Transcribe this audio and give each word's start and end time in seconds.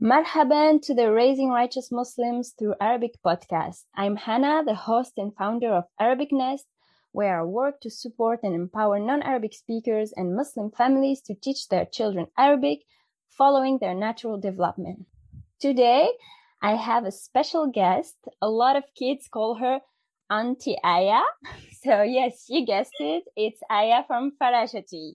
Marhaban 0.00 0.80
to 0.82 0.94
the 0.94 1.12
Raising 1.12 1.48
Righteous 1.48 1.90
Muslims 1.90 2.54
through 2.56 2.76
Arabic 2.80 3.20
podcast. 3.20 3.82
I'm 3.96 4.14
Hannah, 4.14 4.62
the 4.64 4.76
host 4.76 5.14
and 5.16 5.34
founder 5.34 5.72
of 5.72 5.86
Arabic 5.98 6.28
Nest, 6.30 6.66
where 7.10 7.40
I 7.40 7.42
work 7.42 7.80
to 7.80 7.90
support 7.90 8.38
and 8.44 8.54
empower 8.54 9.00
non-Arabic 9.00 9.52
speakers 9.52 10.12
and 10.14 10.36
Muslim 10.36 10.70
families 10.70 11.20
to 11.22 11.34
teach 11.34 11.66
their 11.66 11.84
children 11.84 12.28
Arabic 12.38 12.84
following 13.28 13.78
their 13.78 13.92
natural 13.92 14.38
development. 14.38 15.04
Today, 15.58 16.10
I 16.62 16.76
have 16.76 17.04
a 17.04 17.10
special 17.10 17.66
guest. 17.66 18.14
A 18.40 18.48
lot 18.48 18.76
of 18.76 18.84
kids 18.96 19.26
call 19.26 19.56
her 19.56 19.80
Auntie 20.30 20.78
Aya. 20.84 21.22
So 21.82 22.02
yes, 22.02 22.46
you 22.48 22.64
guessed 22.66 22.94
it. 23.00 23.24
It's 23.36 23.60
Aya 23.68 24.04
from 24.06 24.32
Farashati. 24.40 25.14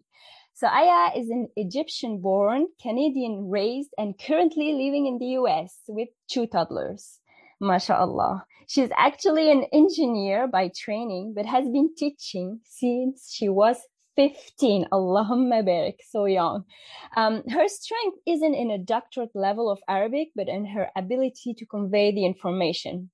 So 0.64 0.70
Aya 0.70 1.12
is 1.20 1.30
an 1.30 1.50
Egyptian 1.58 2.22
born, 2.22 2.68
Canadian 2.82 3.50
raised, 3.50 3.90
and 3.98 4.18
currently 4.18 4.72
living 4.72 5.08
in 5.08 5.18
the 5.18 5.36
US 5.42 5.78
with 5.90 6.08
two 6.30 6.48
toddlers. 6.48 7.20
MashaAllah. 7.62 8.44
She's 8.66 8.88
actually 8.96 9.52
an 9.52 9.66
engineer 9.74 10.48
by 10.48 10.72
training, 10.74 11.34
but 11.36 11.46
has 11.46 11.66
been 11.66 11.90
teaching 11.98 12.62
since 12.64 13.30
she 13.30 13.50
was 13.50 13.76
15. 14.16 14.88
Allahumma 14.94 15.68
barik, 15.68 15.98
so 16.10 16.24
young. 16.24 16.64
Um, 17.18 17.44
her 17.50 17.68
strength 17.68 18.20
isn't 18.26 18.56
in 18.56 18.72
a 18.72 18.78
doctorate 18.78 19.36
level 19.36 19.70
of 19.70 19.80
Arabic, 19.90 20.30
but 20.34 20.48
in 20.48 20.66
her 20.68 20.92
ability 20.96 21.56
to 21.56 21.66
convey 21.66 22.14
the 22.14 22.26
information 22.26 23.10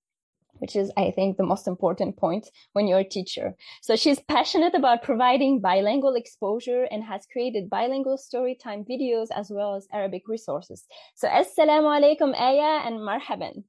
which 0.59 0.75
is, 0.75 0.91
I 0.95 1.11
think, 1.11 1.37
the 1.37 1.45
most 1.45 1.67
important 1.67 2.17
point 2.17 2.47
when 2.73 2.87
you're 2.87 2.99
a 2.99 3.03
teacher. 3.03 3.55
So 3.81 3.95
she's 3.95 4.19
passionate 4.19 4.75
about 4.75 5.03
providing 5.03 5.61
bilingual 5.61 6.15
exposure 6.15 6.83
and 6.91 7.03
has 7.03 7.25
created 7.31 7.69
bilingual 7.69 8.17
storytime 8.17 8.85
videos 8.87 9.27
as 9.35 9.49
well 9.49 9.75
as 9.75 9.87
Arabic 9.91 10.27
resources. 10.27 10.85
So 11.15 11.27
assalamu 11.27 11.89
alaikum, 11.97 12.33
Aya, 12.39 12.85
and 12.85 12.99
marhaban. 12.99 13.63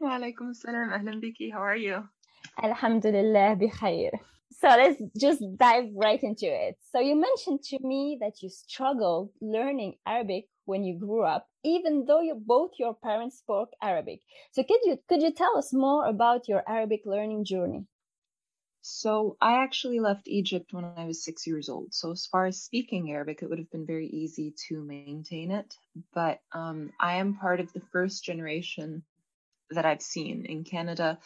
Wa 0.00 0.18
alaikum 0.18 0.54
assalam, 0.54 0.92
ahlan 0.96 1.20
biki. 1.22 1.52
How 1.52 1.60
are 1.60 1.76
you? 1.76 2.08
Alhamdulillah, 2.62 3.56
bikhair. 3.56 4.10
So 4.60 4.68
let's 4.68 5.00
just 5.16 5.42
dive 5.56 5.90
right 5.94 6.22
into 6.22 6.46
it. 6.46 6.76
So 6.90 7.00
you 7.00 7.14
mentioned 7.14 7.62
to 7.70 7.78
me 7.80 8.18
that 8.20 8.42
you 8.42 8.48
struggled 8.48 9.30
learning 9.40 9.94
Arabic 10.06 10.46
when 10.64 10.84
you 10.84 10.98
grew 10.98 11.24
up, 11.24 11.46
even 11.68 12.04
though 12.06 12.20
you, 12.20 12.34
both 12.34 12.72
your 12.78 12.94
parents 12.94 13.38
spoke 13.38 13.70
Arabic. 13.82 14.20
So 14.52 14.62
could 14.62 14.80
you 14.84 14.98
could 15.08 15.22
you 15.22 15.32
tell 15.32 15.56
us 15.56 15.72
more 15.72 16.06
about 16.06 16.48
your 16.48 16.62
Arabic 16.68 17.02
learning 17.04 17.44
journey? 17.44 17.86
So 18.80 19.36
I 19.40 19.62
actually 19.64 20.00
left 20.00 20.28
Egypt 20.28 20.72
when 20.72 20.84
I 20.84 21.04
was 21.04 21.22
six 21.22 21.46
years 21.46 21.68
old. 21.68 21.92
So 21.92 22.12
as 22.12 22.26
far 22.26 22.46
as 22.46 22.62
speaking 22.62 23.10
Arabic, 23.10 23.42
it 23.42 23.50
would 23.50 23.58
have 23.58 23.70
been 23.70 23.86
very 23.86 24.06
easy 24.06 24.54
to 24.68 24.82
maintain 24.82 25.50
it. 25.50 25.74
But 26.14 26.40
um, 26.52 26.92
I 26.98 27.16
am 27.16 27.36
part 27.36 27.60
of 27.60 27.72
the 27.72 27.82
first 27.92 28.24
generation 28.24 29.02
that 29.70 29.84
I've 29.84 30.00
seen 30.00 30.46
in 30.46 30.64
Canada 30.64 31.18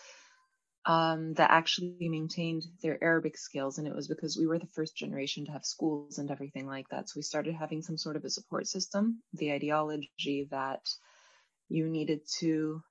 um, 0.85 1.35
that 1.35 1.51
actually 1.51 2.09
maintained 2.09 2.65
their 2.83 3.03
Arabic 3.03 3.37
skills. 3.37 3.79
And 3.79 3.87
it 3.87 3.95
was 3.95 4.09
because 4.09 4.37
we 4.37 4.47
were 4.47 4.59
the 4.59 4.67
first 4.67 4.97
generation 4.97 5.47
to 5.47 5.53
have 5.53 5.65
schools 5.65 6.19
and 6.19 6.31
everything 6.31 6.67
like 6.67 6.89
that. 6.89 7.09
So 7.09 7.15
we 7.17 7.23
started 7.23 7.55
having 7.55 7.83
some 7.83 7.97
sort 7.97 8.17
of 8.17 8.25
a 8.25 8.31
support 8.31 8.67
system. 8.67 9.23
The 9.35 9.53
ideology 9.53 10.49
that 10.51 10.83
you 11.69 11.89
needed 11.89 12.21
to 12.41 12.83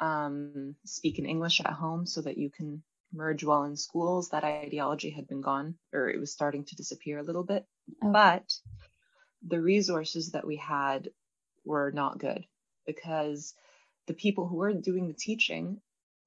um, 0.00 0.76
speak 0.84 1.18
in 1.18 1.26
English 1.26 1.60
at 1.60 1.72
home 1.72 2.06
so 2.06 2.20
that 2.22 2.38
you 2.38 2.50
can 2.50 2.82
merge 3.12 3.42
well 3.42 3.64
in 3.64 3.76
schools, 3.76 4.28
that 4.30 4.44
ideology 4.44 5.10
had 5.10 5.26
been 5.26 5.40
gone 5.40 5.76
or 5.94 6.10
it 6.10 6.20
was 6.20 6.32
starting 6.32 6.64
to 6.66 6.76
disappear 6.76 7.18
a 7.18 7.22
little 7.22 7.44
bit. 7.44 7.64
Okay. 8.02 8.12
But 8.12 8.44
the 9.46 9.60
resources 9.60 10.32
that 10.32 10.46
we 10.46 10.56
had 10.56 11.08
were 11.64 11.90
not 11.90 12.18
good 12.18 12.44
because 12.86 13.54
the 14.06 14.14
people 14.14 14.46
who 14.46 14.56
were 14.56 14.72
doing 14.72 15.08
the 15.08 15.14
teaching 15.14 15.80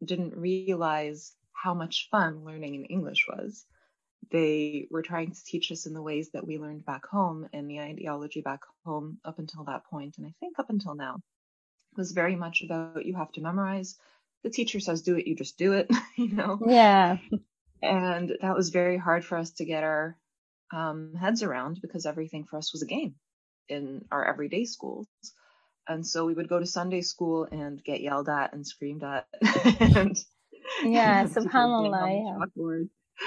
didn't 0.03 0.37
realize 0.37 1.33
how 1.53 1.73
much 1.73 2.07
fun 2.09 2.43
learning 2.43 2.75
in 2.75 2.85
English 2.85 3.25
was. 3.27 3.65
They 4.31 4.87
were 4.89 5.01
trying 5.01 5.31
to 5.31 5.43
teach 5.43 5.71
us 5.71 5.85
in 5.85 5.93
the 5.93 6.01
ways 6.01 6.29
that 6.31 6.45
we 6.45 6.57
learned 6.57 6.85
back 6.85 7.05
home 7.05 7.47
and 7.53 7.69
the 7.69 7.79
ideology 7.79 8.41
back 8.41 8.61
home 8.85 9.19
up 9.25 9.39
until 9.39 9.65
that 9.65 9.85
point, 9.85 10.17
and 10.17 10.25
I 10.25 10.33
think 10.39 10.59
up 10.59 10.69
until 10.69 10.95
now, 10.95 11.19
was 11.97 12.11
very 12.11 12.35
much 12.35 12.61
about 12.63 13.05
you 13.05 13.15
have 13.15 13.31
to 13.33 13.41
memorize. 13.41 13.97
The 14.43 14.49
teacher 14.49 14.79
says 14.79 15.01
do 15.01 15.17
it, 15.17 15.27
you 15.27 15.35
just 15.35 15.57
do 15.57 15.73
it, 15.73 15.89
you 16.17 16.29
know? 16.29 16.59
Yeah. 16.65 17.17
And 17.81 18.31
that 18.41 18.55
was 18.55 18.69
very 18.69 18.97
hard 18.97 19.25
for 19.25 19.37
us 19.37 19.51
to 19.53 19.65
get 19.65 19.83
our 19.83 20.17
um, 20.71 21.13
heads 21.15 21.43
around 21.43 21.79
because 21.81 22.05
everything 22.05 22.45
for 22.45 22.57
us 22.57 22.71
was 22.71 22.81
a 22.81 22.87
game 22.87 23.15
in 23.67 24.05
our 24.11 24.23
everyday 24.23 24.65
schools. 24.65 25.07
And 25.87 26.05
so 26.05 26.25
we 26.25 26.33
would 26.33 26.47
go 26.47 26.59
to 26.59 26.65
Sunday 26.65 27.01
school 27.01 27.47
and 27.51 27.83
get 27.83 28.01
yelled 28.01 28.29
at 28.29 28.53
and 28.53 28.65
screamed 28.65 29.03
at. 29.03 29.27
and, 29.79 30.17
yeah, 30.83 31.23
subhanAllah. 31.25 32.47
Yeah. 32.55 33.25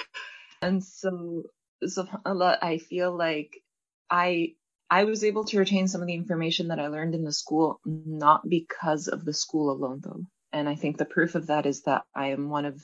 And 0.63 0.83
so, 0.83 1.45
subhanAllah, 1.85 2.59
I 2.63 2.79
feel 2.79 3.17
like 3.17 3.63
I 4.09 4.55
I 4.91 5.05
was 5.05 5.25
able 5.25 5.45
to 5.47 5.59
retain 5.59 5.89
some 5.89 6.01
of 6.01 6.07
the 6.07 6.15
information 6.15 6.69
that 6.69 6.79
I 6.79 6.89
learned 6.89 7.15
in 7.15 7.25
the 7.25 7.33
school, 7.33 7.81
not 7.85 8.49
because 8.49 9.09
of 9.09 9.25
the 9.25 9.33
school 9.33 9.71
alone, 9.71 10.01
though. 10.03 10.23
And 10.53 10.69
I 10.69 10.77
think 10.77 10.99
the 10.99 11.05
proof 11.05 11.35
of 11.35 11.49
that 11.49 11.67
is 11.67 11.83
that 11.83 12.05
I 12.15 12.29
am 12.29 12.49
one 12.49 12.65
of 12.65 12.81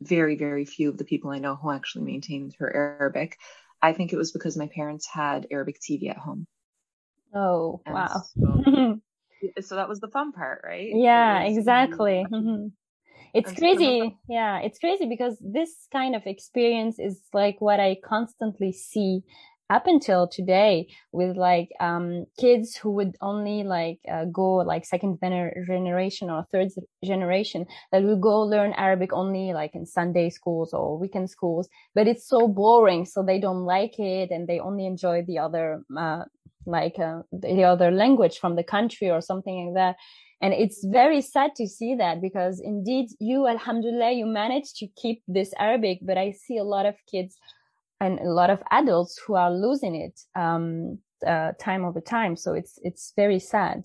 very, 0.00 0.36
very 0.36 0.64
few 0.66 0.90
of 0.90 0.98
the 0.98 1.04
people 1.04 1.30
I 1.30 1.38
know 1.38 1.56
who 1.56 1.70
actually 1.70 2.04
maintained 2.04 2.54
her 2.58 2.74
Arabic. 2.74 3.38
I 3.80 3.92
think 3.92 4.12
it 4.12 4.16
was 4.16 4.32
because 4.32 4.56
my 4.56 4.66
parents 4.66 5.06
had 5.06 5.46
Arabic 5.50 5.76
TV 5.80 6.10
at 6.10 6.18
home. 6.18 6.46
Oh, 7.34 7.80
and 7.86 7.94
wow. 7.94 8.22
So, 8.36 9.00
so 9.60 9.76
that 9.76 9.88
was 9.88 10.00
the 10.00 10.08
fun 10.08 10.32
part, 10.32 10.62
right? 10.64 10.90
Yeah, 10.94 11.42
exactly. 11.42 12.26
Mm-hmm. 12.30 12.68
It's 13.34 13.52
crazy. 13.52 14.16
Yeah, 14.28 14.60
it's 14.60 14.78
crazy 14.78 15.06
because 15.06 15.36
this 15.40 15.88
kind 15.90 16.14
of 16.14 16.22
experience 16.24 17.00
is 17.00 17.20
like 17.32 17.60
what 17.60 17.80
I 17.80 17.96
constantly 18.04 18.70
see 18.70 19.24
up 19.70 19.86
until 19.86 20.28
today 20.28 20.86
with 21.12 21.36
like 21.36 21.70
um 21.80 22.26
kids 22.38 22.76
who 22.76 22.90
would 22.90 23.16
only 23.20 23.62
like 23.64 23.98
uh, 24.10 24.24
go 24.26 24.56
like 24.56 24.84
second 24.84 25.18
generation 25.20 26.30
or 26.30 26.44
third 26.52 26.68
generation 27.02 27.66
that 27.90 28.02
will 28.02 28.18
go 28.18 28.42
learn 28.42 28.74
arabic 28.74 29.10
only 29.12 29.54
like 29.54 29.74
in 29.74 29.86
sunday 29.86 30.28
schools 30.28 30.74
or 30.74 30.98
weekend 30.98 31.30
schools 31.30 31.68
but 31.94 32.06
it's 32.06 32.28
so 32.28 32.46
boring 32.46 33.06
so 33.06 33.22
they 33.22 33.40
don't 33.40 33.64
like 33.64 33.98
it 33.98 34.30
and 34.30 34.46
they 34.46 34.60
only 34.60 34.84
enjoy 34.86 35.22
the 35.22 35.38
other 35.38 35.82
uh, 35.96 36.24
like 36.66 36.98
uh, 36.98 37.22
the 37.32 37.64
other 37.64 37.90
language 37.90 38.38
from 38.38 38.56
the 38.56 38.64
country 38.64 39.10
or 39.10 39.20
something 39.20 39.66
like 39.66 39.74
that. 39.74 39.96
And 40.40 40.52
it's 40.52 40.84
very 40.84 41.20
sad 41.20 41.54
to 41.56 41.66
see 41.66 41.94
that 41.94 42.20
because 42.20 42.60
indeed 42.60 43.08
you 43.18 43.46
alhamdulillah 43.46 44.12
you 44.12 44.26
managed 44.26 44.76
to 44.76 44.86
keep 44.94 45.22
this 45.26 45.54
arabic 45.58 46.00
but 46.02 46.18
i 46.18 46.32
see 46.32 46.58
a 46.58 46.64
lot 46.64 46.84
of 46.84 46.96
kids 47.10 47.38
and 48.00 48.18
a 48.18 48.30
lot 48.30 48.50
of 48.50 48.62
adults 48.70 49.18
who 49.26 49.34
are 49.34 49.50
losing 49.50 49.94
it 49.94 50.20
um, 50.34 50.98
uh, 51.26 51.52
time 51.58 51.84
over 51.84 52.00
time. 52.00 52.36
So 52.36 52.54
it's 52.54 52.78
it's 52.82 53.12
very 53.16 53.38
sad. 53.38 53.84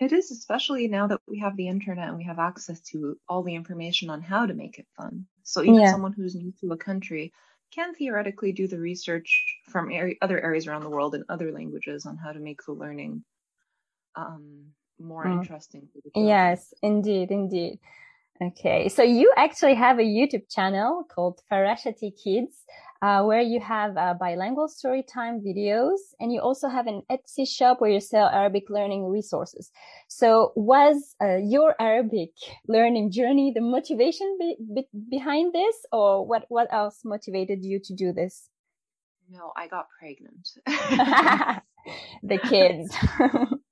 It 0.00 0.12
is 0.12 0.30
especially 0.30 0.88
now 0.88 1.06
that 1.06 1.20
we 1.28 1.38
have 1.40 1.56
the 1.56 1.68
internet 1.68 2.08
and 2.08 2.16
we 2.16 2.24
have 2.24 2.38
access 2.38 2.80
to 2.90 3.16
all 3.28 3.42
the 3.42 3.54
information 3.54 4.10
on 4.10 4.20
how 4.20 4.46
to 4.46 4.54
make 4.54 4.78
it 4.78 4.86
fun. 4.96 5.26
So 5.44 5.62
even 5.62 5.80
yeah. 5.80 5.92
someone 5.92 6.12
who's 6.12 6.34
new 6.34 6.52
to 6.60 6.72
a 6.72 6.76
country 6.76 7.32
can 7.74 7.94
theoretically 7.94 8.52
do 8.52 8.66
the 8.66 8.78
research 8.78 9.56
from 9.68 9.90
other 10.20 10.40
areas 10.40 10.66
around 10.66 10.82
the 10.82 10.90
world 10.90 11.14
in 11.14 11.24
other 11.28 11.52
languages 11.52 12.06
on 12.06 12.16
how 12.16 12.32
to 12.32 12.38
make 12.38 12.60
the 12.64 12.72
learning 12.72 13.24
um, 14.14 14.66
more 15.00 15.24
mm. 15.24 15.40
interesting. 15.40 15.88
yes, 16.14 16.74
indeed, 16.82 17.30
indeed. 17.30 17.78
Okay, 18.42 18.88
so 18.88 19.04
you 19.04 19.32
actually 19.36 19.74
have 19.74 20.00
a 20.00 20.02
YouTube 20.02 20.50
channel 20.50 21.04
called 21.08 21.40
Farashati 21.50 22.10
Kids, 22.24 22.64
uh, 23.00 23.22
where 23.22 23.40
you 23.40 23.60
have 23.60 23.96
uh, 23.96 24.14
bilingual 24.18 24.68
storytime 24.68 25.40
videos, 25.46 25.98
and 26.18 26.32
you 26.32 26.40
also 26.40 26.68
have 26.68 26.88
an 26.88 27.02
Etsy 27.08 27.46
shop 27.46 27.80
where 27.80 27.90
you 27.90 28.00
sell 28.00 28.26
Arabic 28.26 28.64
learning 28.68 29.08
resources. 29.08 29.70
So, 30.08 30.52
was 30.56 31.14
uh, 31.22 31.36
your 31.36 31.76
Arabic 31.80 32.30
learning 32.66 33.12
journey 33.12 33.52
the 33.54 33.60
motivation 33.60 34.36
be- 34.40 34.56
be- 34.74 35.00
behind 35.08 35.52
this, 35.52 35.76
or 35.92 36.26
what? 36.26 36.46
What 36.48 36.66
else 36.72 37.02
motivated 37.04 37.64
you 37.64 37.78
to 37.84 37.94
do 37.94 38.12
this? 38.12 38.48
No, 39.30 39.52
I 39.56 39.68
got 39.68 39.86
pregnant. 40.00 40.48
the 42.22 42.38
kids. 42.38 42.94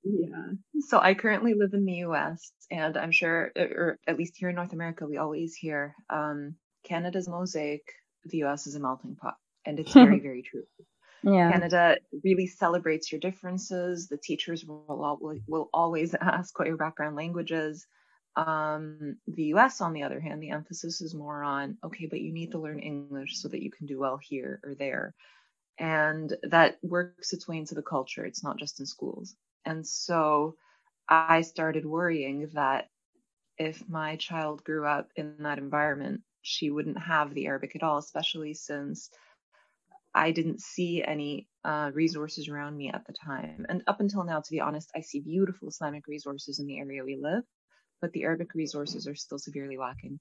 yeah. 0.03 0.51
So 0.81 0.99
I 0.99 1.13
currently 1.13 1.53
live 1.53 1.73
in 1.73 1.85
the 1.85 2.05
US 2.05 2.51
and 2.69 2.97
I'm 2.97 3.11
sure, 3.11 3.51
or 3.55 3.99
at 4.07 4.17
least 4.17 4.37
here 4.37 4.49
in 4.49 4.55
North 4.55 4.73
America, 4.73 5.05
we 5.05 5.17
always 5.17 5.55
hear 5.55 5.95
um, 6.09 6.55
Canada's 6.83 7.27
mosaic, 7.27 7.81
the 8.25 8.43
US 8.43 8.67
is 8.67 8.75
a 8.75 8.79
melting 8.79 9.15
pot. 9.15 9.35
And 9.65 9.79
it's 9.79 9.93
very, 9.93 10.19
very 10.21 10.41
true. 10.41 10.63
Yeah. 11.23 11.51
Canada 11.51 11.97
really 12.23 12.47
celebrates 12.47 13.11
your 13.11 13.19
differences. 13.19 14.07
The 14.07 14.17
teachers 14.17 14.65
will, 14.65 15.19
will 15.47 15.69
always 15.73 16.15
ask 16.21 16.57
what 16.57 16.67
your 16.67 16.77
background 16.77 17.15
language 17.15 17.51
is. 17.51 17.85
Um, 18.35 19.17
the 19.27 19.53
US, 19.55 19.81
on 19.81 19.93
the 19.93 20.03
other 20.03 20.19
hand, 20.19 20.41
the 20.41 20.51
emphasis 20.51 21.01
is 21.01 21.13
more 21.13 21.43
on, 21.43 21.77
okay, 21.83 22.07
but 22.09 22.21
you 22.21 22.31
need 22.31 22.51
to 22.51 22.59
learn 22.59 22.79
English 22.79 23.39
so 23.41 23.49
that 23.49 23.61
you 23.61 23.69
can 23.71 23.87
do 23.87 23.99
well 23.99 24.17
here 24.21 24.59
or 24.63 24.73
there. 24.75 25.13
And 25.81 26.37
that 26.43 26.79
works 26.83 27.33
its 27.33 27.47
way 27.49 27.57
into 27.57 27.75
the 27.75 27.83
culture. 27.83 28.25
It's 28.25 28.43
not 28.43 28.59
just 28.59 28.79
in 28.79 28.85
schools. 28.87 29.35
And 29.65 29.85
so 29.87 30.57
I 31.09 31.41
started 31.41 31.85
worrying 31.85 32.49
that 32.53 32.89
if 33.57 33.87
my 33.89 34.17
child 34.17 34.63
grew 34.63 34.85
up 34.85 35.11
in 35.15 35.43
that 35.43 35.57
environment, 35.59 36.21
she 36.43 36.71
wouldn't 36.71 36.99
have 36.99 37.33
the 37.33 37.47
Arabic 37.47 37.75
at 37.75 37.83
all, 37.83 37.97
especially 37.97 38.53
since 38.53 39.09
I 40.15 40.31
didn't 40.31 40.61
see 40.61 41.03
any 41.03 41.49
uh, 41.65 41.91
resources 41.93 42.47
around 42.49 42.77
me 42.77 42.89
at 42.89 43.05
the 43.05 43.13
time. 43.13 43.65
And 43.69 43.83
up 43.87 43.99
until 43.99 44.23
now, 44.23 44.39
to 44.41 44.51
be 44.51 44.59
honest, 44.61 44.91
I 44.95 45.01
see 45.01 45.19
beautiful 45.21 45.67
Islamic 45.69 46.07
resources 46.07 46.59
in 46.59 46.65
the 46.67 46.79
area 46.79 47.03
we 47.03 47.17
live, 47.17 47.43
but 48.01 48.11
the 48.13 48.23
Arabic 48.23 48.53
resources 48.55 49.07
are 49.07 49.15
still 49.15 49.39
severely 49.39 49.77
lacking. 49.77 50.19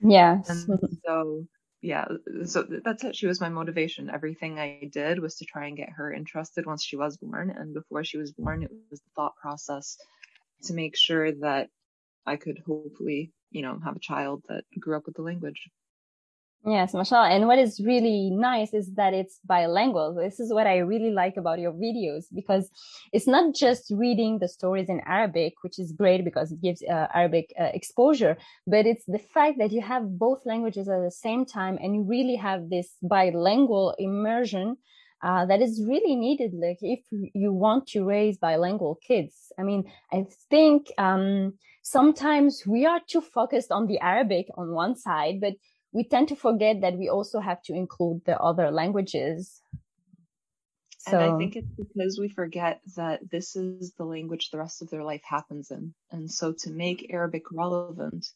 Yes. 0.00 0.66
And 0.68 0.80
so, 1.04 1.46
yeah, 1.82 2.04
uh, 2.04 2.44
so 2.44 2.64
that's 2.84 3.04
it. 3.04 3.16
She 3.16 3.26
was 3.26 3.40
my 3.40 3.48
motivation. 3.48 4.10
Everything 4.10 4.58
I 4.58 4.88
did 4.90 5.18
was 5.18 5.36
to 5.36 5.44
try 5.44 5.66
and 5.66 5.76
get 5.76 5.90
her 5.90 6.12
interested 6.12 6.66
once 6.66 6.84
she 6.84 6.96
was 6.96 7.16
born. 7.16 7.50
And 7.50 7.74
before 7.74 8.04
she 8.04 8.18
was 8.18 8.32
born, 8.32 8.62
it 8.62 8.70
was 8.90 9.00
the 9.00 9.10
thought 9.14 9.36
process 9.36 9.96
to 10.64 10.74
make 10.74 10.96
sure 10.96 11.32
that 11.32 11.68
I 12.24 12.36
could 12.36 12.62
hopefully, 12.66 13.32
you 13.50 13.62
know, 13.62 13.78
have 13.84 13.96
a 13.96 14.00
child 14.00 14.42
that 14.48 14.64
grew 14.78 14.96
up 14.96 15.06
with 15.06 15.16
the 15.16 15.22
language. 15.22 15.68
Yes, 16.64 16.94
mashallah. 16.94 17.28
And 17.30 17.46
what 17.46 17.60
is 17.60 17.80
really 17.84 18.28
nice 18.30 18.74
is 18.74 18.92
that 18.94 19.14
it's 19.14 19.38
bilingual. 19.44 20.14
This 20.14 20.40
is 20.40 20.52
what 20.52 20.66
I 20.66 20.78
really 20.78 21.12
like 21.12 21.36
about 21.36 21.60
your 21.60 21.72
videos 21.72 22.24
because 22.34 22.68
it's 23.12 23.28
not 23.28 23.54
just 23.54 23.92
reading 23.94 24.40
the 24.40 24.48
stories 24.48 24.88
in 24.88 25.00
Arabic, 25.06 25.54
which 25.62 25.78
is 25.78 25.92
great 25.92 26.24
because 26.24 26.50
it 26.50 26.60
gives 26.60 26.82
uh, 26.82 27.06
Arabic 27.14 27.52
uh, 27.60 27.70
exposure, 27.72 28.36
but 28.66 28.84
it's 28.84 29.04
the 29.06 29.20
fact 29.20 29.58
that 29.58 29.70
you 29.70 29.80
have 29.80 30.18
both 30.18 30.44
languages 30.44 30.88
at 30.88 31.02
the 31.02 31.10
same 31.12 31.46
time 31.46 31.78
and 31.80 31.94
you 31.94 32.02
really 32.02 32.34
have 32.34 32.68
this 32.68 32.96
bilingual 33.00 33.94
immersion 33.98 34.76
uh, 35.22 35.46
that 35.46 35.62
is 35.62 35.82
really 35.86 36.16
needed. 36.16 36.52
Like 36.52 36.78
if 36.82 37.00
you 37.12 37.52
want 37.52 37.86
to 37.88 38.04
raise 38.04 38.38
bilingual 38.38 38.98
kids, 39.06 39.52
I 39.58 39.62
mean, 39.62 39.84
I 40.12 40.26
think 40.50 40.88
um, 40.98 41.54
sometimes 41.82 42.64
we 42.66 42.86
are 42.86 43.00
too 43.08 43.20
focused 43.20 43.70
on 43.70 43.86
the 43.86 44.00
Arabic 44.00 44.46
on 44.56 44.72
one 44.72 44.96
side, 44.96 45.40
but 45.40 45.54
we 45.96 46.04
tend 46.04 46.28
to 46.28 46.36
forget 46.36 46.82
that 46.82 46.98
we 46.98 47.08
also 47.08 47.40
have 47.40 47.62
to 47.62 47.72
include 47.72 48.20
the 48.26 48.38
other 48.38 48.70
languages. 48.70 49.62
So, 50.98 51.18
and 51.18 51.32
I 51.32 51.38
think 51.38 51.56
it's 51.56 51.72
because 51.74 52.18
we 52.20 52.28
forget 52.28 52.82
that 52.96 53.20
this 53.30 53.56
is 53.56 53.94
the 53.96 54.04
language 54.04 54.50
the 54.50 54.58
rest 54.58 54.82
of 54.82 54.90
their 54.90 55.02
life 55.02 55.22
happens 55.24 55.70
in. 55.70 55.94
And 56.10 56.30
so 56.30 56.52
to 56.52 56.70
make 56.70 57.10
Arabic 57.10 57.44
relevant, 57.50 58.26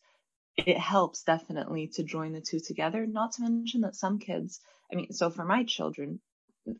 it 0.57 0.79
helps 0.79 1.23
definitely 1.23 1.89
to 1.97 2.03
join 2.03 2.33
the 2.33 2.41
two 2.41 2.61
together. 2.61 3.07
Not 3.07 3.33
to 3.33 3.43
mention 3.43 3.83
that 3.83 3.95
some 3.95 4.19
kids, 4.19 4.61
I 4.91 4.97
mean, 4.97 5.13
so 5.13 5.29
for 5.29 5.45
my 5.45 5.65
children, 5.65 6.21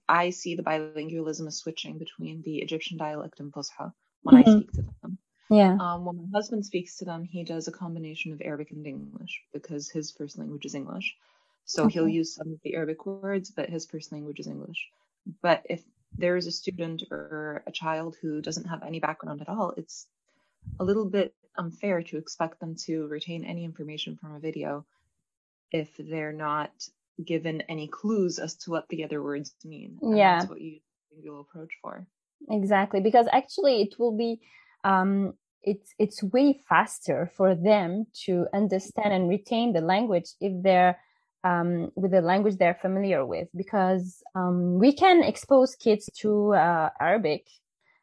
I 0.09 0.31
see 0.31 0.55
the 0.55 0.63
bilingualism 0.63 1.47
as 1.47 1.59
switching 1.59 1.99
between 1.99 2.41
the 2.41 2.57
Egyptian 2.57 2.97
dialect 2.97 3.39
and 3.39 3.53
Fusha 3.53 3.93
when 4.23 4.37
mm-hmm. 4.37 4.49
I 4.49 4.53
speak 4.61 4.73
to 4.73 4.83
them. 5.03 5.19
Yeah. 5.51 5.77
Um, 5.81 6.05
when 6.05 6.17
my 6.17 6.39
husband 6.39 6.65
speaks 6.65 6.97
to 6.99 7.05
them, 7.05 7.25
he 7.25 7.43
does 7.43 7.67
a 7.67 7.73
combination 7.73 8.33
of 8.33 8.41
Arabic 8.41 8.71
and 8.71 8.87
English 8.87 9.43
because 9.53 9.91
his 9.91 10.13
first 10.13 10.39
language 10.39 10.65
is 10.65 10.75
English. 10.75 11.17
So 11.65 11.85
okay. 11.85 11.95
he'll 11.95 12.09
use 12.09 12.35
some 12.35 12.53
of 12.53 12.61
the 12.63 12.75
Arabic 12.75 13.05
words, 13.05 13.51
but 13.51 13.69
his 13.69 13.85
first 13.85 14.13
language 14.13 14.39
is 14.39 14.47
English. 14.47 14.89
But 15.43 15.67
if 15.69 15.83
there 16.17 16.37
is 16.37 16.47
a 16.47 16.53
student 16.53 17.03
or 17.11 17.63
a 17.67 17.73
child 17.73 18.17
who 18.23 18.41
doesn't 18.41 18.67
have 18.67 18.83
any 18.83 19.01
background 19.01 19.41
at 19.41 19.49
all, 19.49 19.75
it's 19.77 20.07
a 20.79 20.85
little 20.85 21.05
bit 21.05 21.35
unfair 21.57 22.03
to 22.03 22.17
expect 22.17 22.61
them 22.61 22.77
to 22.87 23.07
retain 23.09 23.45
any 23.45 23.65
information 23.65 24.17
from 24.17 24.35
a 24.35 24.41
video 24.41 24.85
if 25.73 25.89
they're 25.99 26.33
not 26.33 26.71
given 27.25 27.61
any 27.63 27.87
clues 27.89 28.39
as 28.39 28.55
to 28.55 28.71
what 28.71 28.89
the 28.89 29.05
other 29.05 29.23
words 29.23 29.55
mean. 29.65 29.99
Yeah. 30.03 30.39
That's 30.39 30.51
what 30.51 30.61
you 30.61 30.81
will 31.25 31.41
approach 31.41 31.73
for. 31.83 32.07
Exactly. 32.49 33.01
Because 33.01 33.27
actually 33.31 33.83
it 33.83 33.99
will 33.99 34.17
be 34.17 34.41
um, 34.85 35.35
it's 35.63 35.95
it's 35.99 36.23
way 36.23 36.61
faster 36.69 37.31
for 37.37 37.55
them 37.55 38.07
to 38.25 38.47
understand 38.55 39.13
and 39.13 39.29
retain 39.29 39.73
the 39.73 39.81
language 39.81 40.31
if 40.41 40.53
they're 40.63 40.99
um, 41.45 41.91
with 41.95 42.11
the 42.11 42.21
language 42.21 42.57
they're 42.57 42.79
familiar 42.81 43.25
with 43.25 43.49
because 43.57 44.23
um, 44.35 44.79
we 44.79 44.93
can 44.93 45.23
expose 45.23 45.75
kids 45.75 46.09
to 46.19 46.53
uh, 46.55 46.91
Arabic 47.01 47.47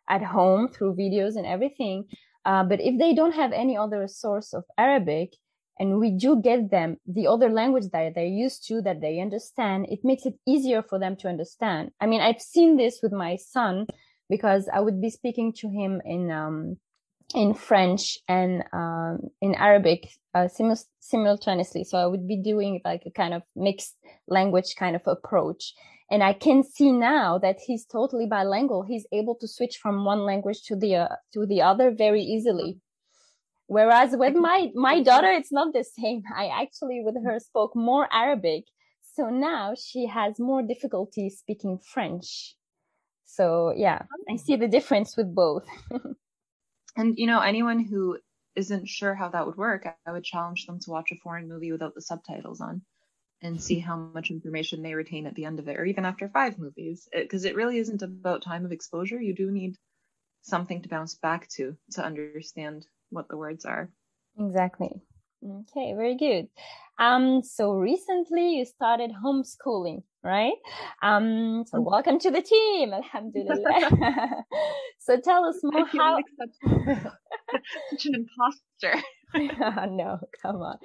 at 0.10 0.24
home 0.24 0.68
through 0.68 0.96
videos 0.96 1.36
and 1.36 1.46
everything. 1.46 2.06
Uh, 2.46 2.64
but 2.64 2.80
if 2.82 2.98
they 2.98 3.14
don't 3.14 3.34
have 3.34 3.52
any 3.52 3.76
other 3.76 4.08
source 4.08 4.54
of 4.54 4.64
Arabic 4.78 5.34
and 5.80 6.00
we 6.00 6.12
do 6.12 6.42
get 6.42 6.72
them 6.72 6.98
the 7.06 7.28
other 7.28 7.50
language 7.50 7.84
that 7.92 8.16
they're 8.16 8.26
used 8.26 8.66
to 8.68 8.82
that 8.82 9.02
they 9.02 9.20
understand, 9.20 9.86
it 9.90 10.00
makes 10.04 10.26
it 10.26 10.36
easier 10.48 10.82
for 10.82 10.98
them 10.98 11.16
to 11.18 11.28
understand. 11.28 11.92
I 12.00 12.08
mean, 12.08 12.22
I've 12.22 12.42
seen 12.42 12.78
this 12.78 13.00
with 13.04 13.12
my 13.12 13.36
son 13.36 13.86
because 14.30 14.70
I 14.74 14.80
would 14.80 15.02
be 15.02 15.10
speaking 15.10 15.54
to 15.54 15.70
him 15.70 16.02
in 16.06 16.32
um, 16.32 16.78
in 17.34 17.54
French 17.54 18.18
and 18.28 18.64
um, 18.72 19.30
in 19.42 19.56
Arabic 19.56 20.08
uh, 20.34 20.48
sim- 20.48 20.74
simultaneously. 21.00 21.84
So 21.84 21.98
I 21.98 22.06
would 22.06 22.28
be 22.28 22.38
doing 22.38 22.82
like 22.86 23.04
a 23.06 23.12
kind 23.12 23.34
of 23.34 23.44
mixed 23.56 23.96
language 24.28 24.76
kind 24.78 24.96
of 24.96 25.02
approach. 25.06 25.74
And 26.10 26.24
I 26.24 26.34
can 26.34 26.64
see 26.64 26.92
now 26.92 27.38
that 27.40 27.58
he's 27.66 27.86
totally 27.86 28.28
bilingual. 28.28 28.84
He's 28.84 29.06
able 29.12 29.36
to 29.36 29.48
switch 29.48 29.78
from 29.78 30.06
one 30.06 30.22
language 30.22 30.64
to 30.68 30.76
the 30.76 30.96
uh, 30.96 31.16
to 31.34 31.46
the 31.46 31.62
other 31.62 31.92
very 31.92 32.22
easily. 32.22 32.80
Whereas 33.66 34.16
with 34.16 34.34
my 34.34 34.70
my 34.74 35.04
daughter, 35.04 35.30
it's 35.30 35.52
not 35.52 35.74
the 35.74 35.84
same. 35.84 36.24
I 36.36 36.48
actually 36.48 37.02
with 37.04 37.16
her 37.26 37.40
spoke 37.40 37.76
more 37.76 38.08
Arabic, 38.14 38.64
so 39.16 39.30
now 39.30 39.74
she 39.76 40.06
has 40.06 40.40
more 40.40 40.62
difficulty 40.62 41.30
speaking 41.30 41.78
French. 41.78 42.56
So 43.26 43.74
yeah, 43.76 44.04
I 44.32 44.38
see 44.38 44.56
the 44.56 44.70
difference 44.70 45.18
with 45.18 45.36
both. 45.36 45.66
And 46.98 47.18
you 47.18 47.28
know, 47.28 47.40
anyone 47.40 47.80
who 47.80 48.18
isn't 48.56 48.90
sure 48.90 49.14
how 49.14 49.30
that 49.30 49.46
would 49.46 49.56
work, 49.56 49.86
I 50.06 50.12
would 50.12 50.24
challenge 50.24 50.66
them 50.66 50.80
to 50.80 50.90
watch 50.90 51.12
a 51.12 51.16
foreign 51.16 51.48
movie 51.48 51.72
without 51.72 51.94
the 51.94 52.02
subtitles 52.02 52.60
on 52.60 52.82
and 53.44 53.62
see 53.62 53.78
how 53.78 53.96
much 53.96 54.32
information 54.32 54.82
they 54.82 54.96
retain 54.96 55.28
at 55.28 55.36
the 55.36 55.46
end 55.46 55.60
of 55.60 55.68
it, 55.68 55.78
or 55.78 55.86
even 55.86 56.06
after 56.06 56.28
five 56.28 56.58
movies. 56.58 57.08
Because 57.14 57.46
it, 57.46 57.52
it, 57.52 57.56
really 57.56 57.78
isn't 57.78 58.02
about 58.02 58.42
time 58.42 58.66
of 58.66 58.72
exposure. 58.72 59.22
You 59.22 59.36
do 59.36 59.52
need 59.52 59.76
something 60.42 60.82
to 60.82 60.90
bounce 60.90 61.14
back 61.14 61.48
to 61.50 61.78
to 61.92 62.04
understand 62.04 62.88
what 63.12 63.28
the 63.28 63.38
words 63.38 63.64
are. 63.64 63.92
Exactly. 64.40 65.02
Okay, 65.44 65.94
very 65.94 66.16
good. 66.16 66.48
Um, 67.00 67.44
so 67.44 67.74
recently 67.74 68.56
you 68.56 68.66
started 68.66 69.12
homeschooling, 69.24 70.02
right? 70.24 70.56
Um, 71.04 71.64
so 71.68 71.78
mm-hmm. 71.78 71.90
welcome 71.90 72.20
to 72.20 72.32
the 72.32 72.42
team, 72.42 72.92
Alhamdulillah. 72.92 74.44
so 75.00 75.20
tell 75.20 75.46
us 75.46 75.60
more 75.64 75.86
how. 75.86 76.16
Like 76.16 76.26
such 77.92 78.06
an 78.08 78.16
imposter. 78.16 79.04
no, 79.92 80.20
come 80.42 80.58
on. 80.58 80.78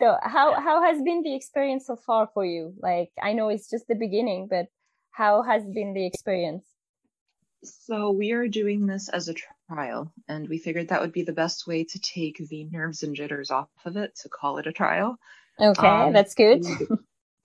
So 0.00 0.16
how 0.22 0.60
how 0.60 0.82
has 0.82 1.02
been 1.02 1.22
the 1.22 1.34
experience 1.34 1.86
so 1.86 1.96
far 1.96 2.28
for 2.34 2.44
you? 2.44 2.74
Like 2.82 3.10
I 3.22 3.32
know 3.32 3.48
it's 3.48 3.70
just 3.70 3.88
the 3.88 3.94
beginning, 3.94 4.48
but 4.50 4.66
how 5.12 5.42
has 5.42 5.62
been 5.64 5.94
the 5.94 6.04
experience? 6.06 6.66
So 7.62 8.10
we 8.10 8.32
are 8.32 8.48
doing 8.48 8.86
this 8.86 9.08
as 9.08 9.28
a 9.28 9.34
trial, 9.68 10.12
and 10.28 10.48
we 10.48 10.58
figured 10.58 10.88
that 10.88 11.00
would 11.00 11.12
be 11.12 11.22
the 11.22 11.32
best 11.32 11.66
way 11.66 11.84
to 11.84 11.98
take 11.98 12.38
the 12.38 12.64
nerves 12.64 13.02
and 13.02 13.14
jitters 13.16 13.50
off 13.50 13.68
of 13.84 13.96
it 13.96 14.14
to 14.22 14.28
call 14.28 14.58
it 14.58 14.66
a 14.66 14.72
trial. 14.72 15.16
Okay, 15.60 15.86
um, 15.86 16.12
that's 16.12 16.34
good. 16.34 16.64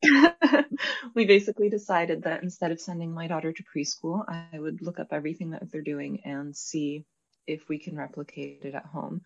we 1.13 1.25
basically 1.25 1.69
decided 1.69 2.23
that 2.23 2.43
instead 2.43 2.71
of 2.71 2.79
sending 2.79 3.13
my 3.13 3.27
daughter 3.27 3.51
to 3.51 3.63
preschool, 3.63 4.23
I 4.27 4.59
would 4.59 4.81
look 4.81 4.99
up 4.99 5.09
everything 5.11 5.51
that 5.51 5.71
they're 5.71 5.81
doing 5.81 6.21
and 6.25 6.55
see 6.55 7.05
if 7.47 7.67
we 7.67 7.79
can 7.79 7.97
replicate 7.97 8.61
it 8.63 8.75
at 8.75 8.85
home. 8.85 9.21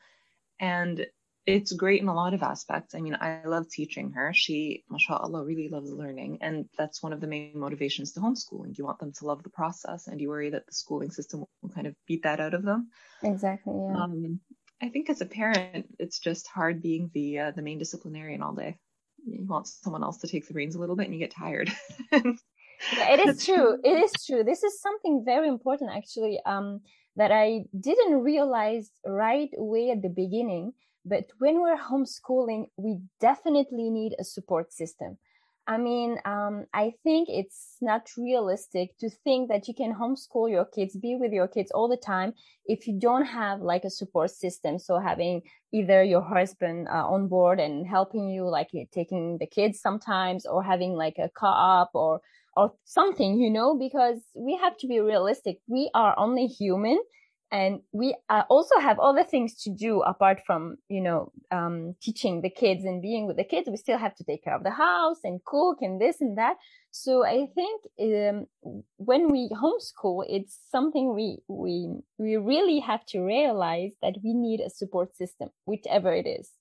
And 0.59 1.05
it's 1.45 1.73
great 1.73 2.01
in 2.01 2.07
a 2.07 2.13
lot 2.13 2.33
of 2.33 2.41
aspects. 2.41 2.95
I 2.95 3.01
mean, 3.01 3.17
I 3.19 3.41
love 3.45 3.69
teaching 3.69 4.12
her. 4.12 4.31
She, 4.33 4.83
mashallah, 4.89 5.43
really 5.43 5.67
loves 5.69 5.91
learning. 5.91 6.38
And 6.41 6.65
that's 6.77 7.03
one 7.03 7.12
of 7.12 7.19
the 7.19 7.27
main 7.27 7.51
motivations 7.59 8.13
to 8.13 8.21
homeschooling. 8.21 8.77
You 8.77 8.85
want 8.85 9.00
them 9.00 9.12
to 9.19 9.25
love 9.25 9.43
the 9.43 9.50
process 9.50 10.07
and 10.07 10.21
you 10.21 10.29
worry 10.29 10.50
that 10.51 10.65
the 10.65 10.73
schooling 10.73 11.12
system 11.12 11.43
will 11.62 11.69
kind 11.69 11.88
of 11.88 11.95
beat 12.07 12.23
that 12.23 12.39
out 12.39 12.53
of 12.53 12.63
them. 12.63 12.89
Exactly. 13.23 13.73
Yeah. 13.73 14.03
Um, 14.03 14.39
I 14.81 14.89
think 14.89 15.09
as 15.09 15.21
a 15.21 15.25
parent, 15.25 15.88
it's 16.00 16.19
just 16.19 16.47
hard 16.47 16.81
being 16.81 17.09
the 17.13 17.39
uh, 17.39 17.51
the 17.51 17.62
main 17.62 17.77
disciplinarian 17.77 18.41
all 18.41 18.53
day. 18.53 18.77
You 19.25 19.45
want 19.45 19.67
someone 19.67 20.03
else 20.03 20.17
to 20.19 20.27
take 20.27 20.47
the 20.47 20.53
reins 20.53 20.75
a 20.75 20.79
little 20.79 20.95
bit 20.95 21.05
and 21.05 21.13
you 21.13 21.19
get 21.19 21.31
tired. 21.31 21.71
yeah, 22.12 22.21
it 22.91 23.19
is 23.21 23.45
true. 23.45 23.77
It 23.83 23.97
is 23.97 24.12
true. 24.25 24.43
This 24.43 24.63
is 24.63 24.81
something 24.81 25.23
very 25.25 25.47
important 25.47 25.91
actually 25.95 26.39
um, 26.45 26.81
that 27.15 27.31
I 27.31 27.63
didn't 27.79 28.23
realize 28.23 28.91
right 29.05 29.50
away 29.57 29.91
at 29.91 30.01
the 30.01 30.09
beginning 30.09 30.73
but 31.05 31.25
when 31.39 31.62
we're 31.62 31.77
homeschooling, 31.77 32.67
we 32.77 33.00
definitely 33.19 33.89
need 33.89 34.15
a 34.19 34.24
support 34.24 34.74
system. 34.74 35.17
I 35.65 35.77
mean, 35.77 36.17
um, 36.25 36.65
I 36.74 36.93
think 37.03 37.29
it's 37.29 37.77
not 37.79 38.10
realistic 38.17 38.98
to 39.00 39.10
think 39.10 39.48
that 39.50 39.67
you 39.67 39.74
can 39.74 39.95
homeschool 39.95 40.51
your 40.51 40.65
kids, 40.65 40.95
be 40.98 41.15
with 41.15 41.31
your 41.31 41.48
kids 41.48 41.72
all 41.72 41.88
the 41.88 41.95
time 41.95 42.33
if 42.65 42.86
you 42.86 43.00
don't 43.00 43.25
have 43.25 43.62
like 43.62 43.86
a 43.86 43.89
support 43.89 44.31
system. 44.31 44.77
So 44.77 45.00
having 45.00 45.41
either 45.72 46.03
your 46.03 46.22
husband 46.22 46.89
uh, 46.89 47.07
on 47.07 47.29
board 47.29 47.62
and 47.62 47.88
helping 47.88 48.29
you, 48.29 48.50
like 48.50 48.72
taking 48.91 49.38
the 49.38 49.48
kids 49.48 49.79
sometimes, 49.79 50.45
or 50.45 50.62
having 50.63 50.93
like 50.93 51.15
a 51.17 51.29
co-op 51.29 51.91
or 51.93 52.19
or 52.55 52.74
something, 52.83 53.39
you 53.39 53.50
know, 53.50 53.77
because 53.77 54.19
we 54.36 54.57
have 54.57 54.77
to 54.77 54.88
be 54.88 55.00
realistic. 55.00 55.60
We 55.67 55.89
are 55.93 56.13
only 56.17 56.48
human 56.48 57.00
and 57.53 57.81
we 57.91 58.15
uh, 58.29 58.43
also 58.50 58.79
have 58.79 58.98
other 59.00 59.24
things 59.24 59.53
to 59.62 59.69
do 59.69 60.01
apart 60.01 60.41
from 60.45 60.77
you 60.89 61.00
know 61.00 61.31
um, 61.51 61.95
teaching 62.01 62.41
the 62.41 62.50
kids 62.50 62.83
and 62.83 63.01
being 63.01 63.27
with 63.27 63.38
the 63.38 63.43
kids. 63.43 63.69
We 63.69 63.77
still 63.77 64.00
have 64.00 64.15
to 64.15 64.24
take 64.24 64.43
care 64.43 64.55
of 64.55 64.63
the 64.63 64.72
house 64.72 65.19
and 65.24 65.39
cook 65.45 65.77
and 65.81 66.01
this 66.01 66.19
and 66.19 66.38
that. 66.38 66.57
So 66.91 67.25
i 67.25 67.48
think 67.55 67.81
um, 68.01 68.45
when 68.98 69.31
we 69.31 69.50
homeschool 69.50 70.25
it's 70.29 70.60
something 70.69 71.15
we 71.15 71.39
we 71.48 71.89
we 72.19 72.38
really 72.38 72.79
have 72.79 73.03
to 73.07 73.22
realize 73.22 73.93
that 74.03 74.15
we 74.24 74.33
need 74.33 74.60
a 74.60 74.69
support 74.69 75.15
system 75.15 75.50
whichever 75.65 76.13
it 76.13 76.27
is 76.27 76.51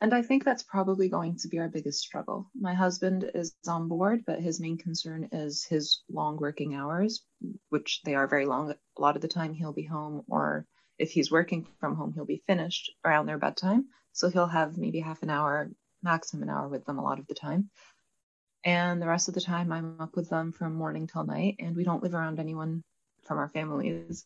and 0.00 0.14
I 0.14 0.22
think 0.22 0.44
that's 0.44 0.62
probably 0.62 1.08
going 1.08 1.36
to 1.38 1.48
be 1.48 1.58
our 1.58 1.68
biggest 1.68 2.00
struggle. 2.00 2.50
My 2.54 2.74
husband 2.74 3.30
is 3.34 3.54
on 3.66 3.88
board, 3.88 4.24
but 4.26 4.40
his 4.40 4.60
main 4.60 4.78
concern 4.78 5.28
is 5.32 5.64
his 5.64 6.02
long 6.08 6.36
working 6.36 6.74
hours, 6.74 7.24
which 7.70 8.00
they 8.04 8.14
are 8.14 8.28
very 8.28 8.46
long. 8.46 8.70
A 8.70 9.00
lot 9.00 9.16
of 9.16 9.22
the 9.22 9.28
time 9.28 9.54
he'll 9.54 9.72
be 9.72 9.84
home, 9.84 10.22
or 10.28 10.66
if 10.98 11.10
he's 11.10 11.30
working 11.30 11.66
from 11.80 11.96
home, 11.96 12.12
he'll 12.12 12.24
be 12.24 12.42
finished 12.46 12.92
around 13.04 13.26
their 13.26 13.38
bedtime. 13.38 13.86
So 14.12 14.28
he'll 14.30 14.46
have 14.46 14.78
maybe 14.78 15.00
half 15.00 15.22
an 15.22 15.30
hour, 15.30 15.70
maximum 16.02 16.44
an 16.44 16.50
hour 16.50 16.68
with 16.68 16.84
them 16.84 16.98
a 16.98 17.02
lot 17.02 17.18
of 17.18 17.26
the 17.26 17.34
time. 17.34 17.70
And 18.64 19.00
the 19.00 19.06
rest 19.06 19.28
of 19.28 19.34
the 19.34 19.40
time, 19.40 19.72
I'm 19.72 20.00
up 20.00 20.16
with 20.16 20.28
them 20.28 20.52
from 20.52 20.74
morning 20.74 21.06
till 21.06 21.24
night, 21.24 21.56
and 21.58 21.76
we 21.76 21.84
don't 21.84 22.02
live 22.02 22.14
around 22.14 22.40
anyone 22.40 22.82
from 23.24 23.38
our 23.38 23.48
families. 23.48 24.24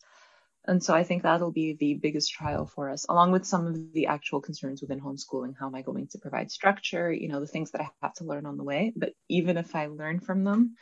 And 0.65 0.81
so 0.81 0.93
I 0.93 1.03
think 1.03 1.23
that'll 1.23 1.51
be 1.51 1.73
the 1.73 1.95
biggest 1.95 2.31
trial 2.31 2.65
for 2.65 2.89
us, 2.89 3.05
along 3.09 3.31
with 3.31 3.45
some 3.45 3.67
of 3.67 3.93
the 3.93 4.07
actual 4.07 4.39
concerns 4.39 4.81
within 4.81 5.01
homeschooling. 5.01 5.55
How 5.59 5.67
am 5.67 5.75
I 5.75 5.81
going 5.81 6.07
to 6.07 6.19
provide 6.19 6.51
structure? 6.51 7.11
You 7.11 7.27
know, 7.27 7.41
the 7.41 7.47
things 7.47 7.71
that 7.71 7.81
I 7.81 7.89
have 8.01 8.13
to 8.15 8.23
learn 8.23 8.45
on 8.45 8.57
the 8.57 8.63
way. 8.63 8.93
But 8.95 9.13
even 9.27 9.57
if 9.57 9.75
I 9.75 9.87
learn 9.87 10.21
from 10.21 10.45
them, 10.45 10.75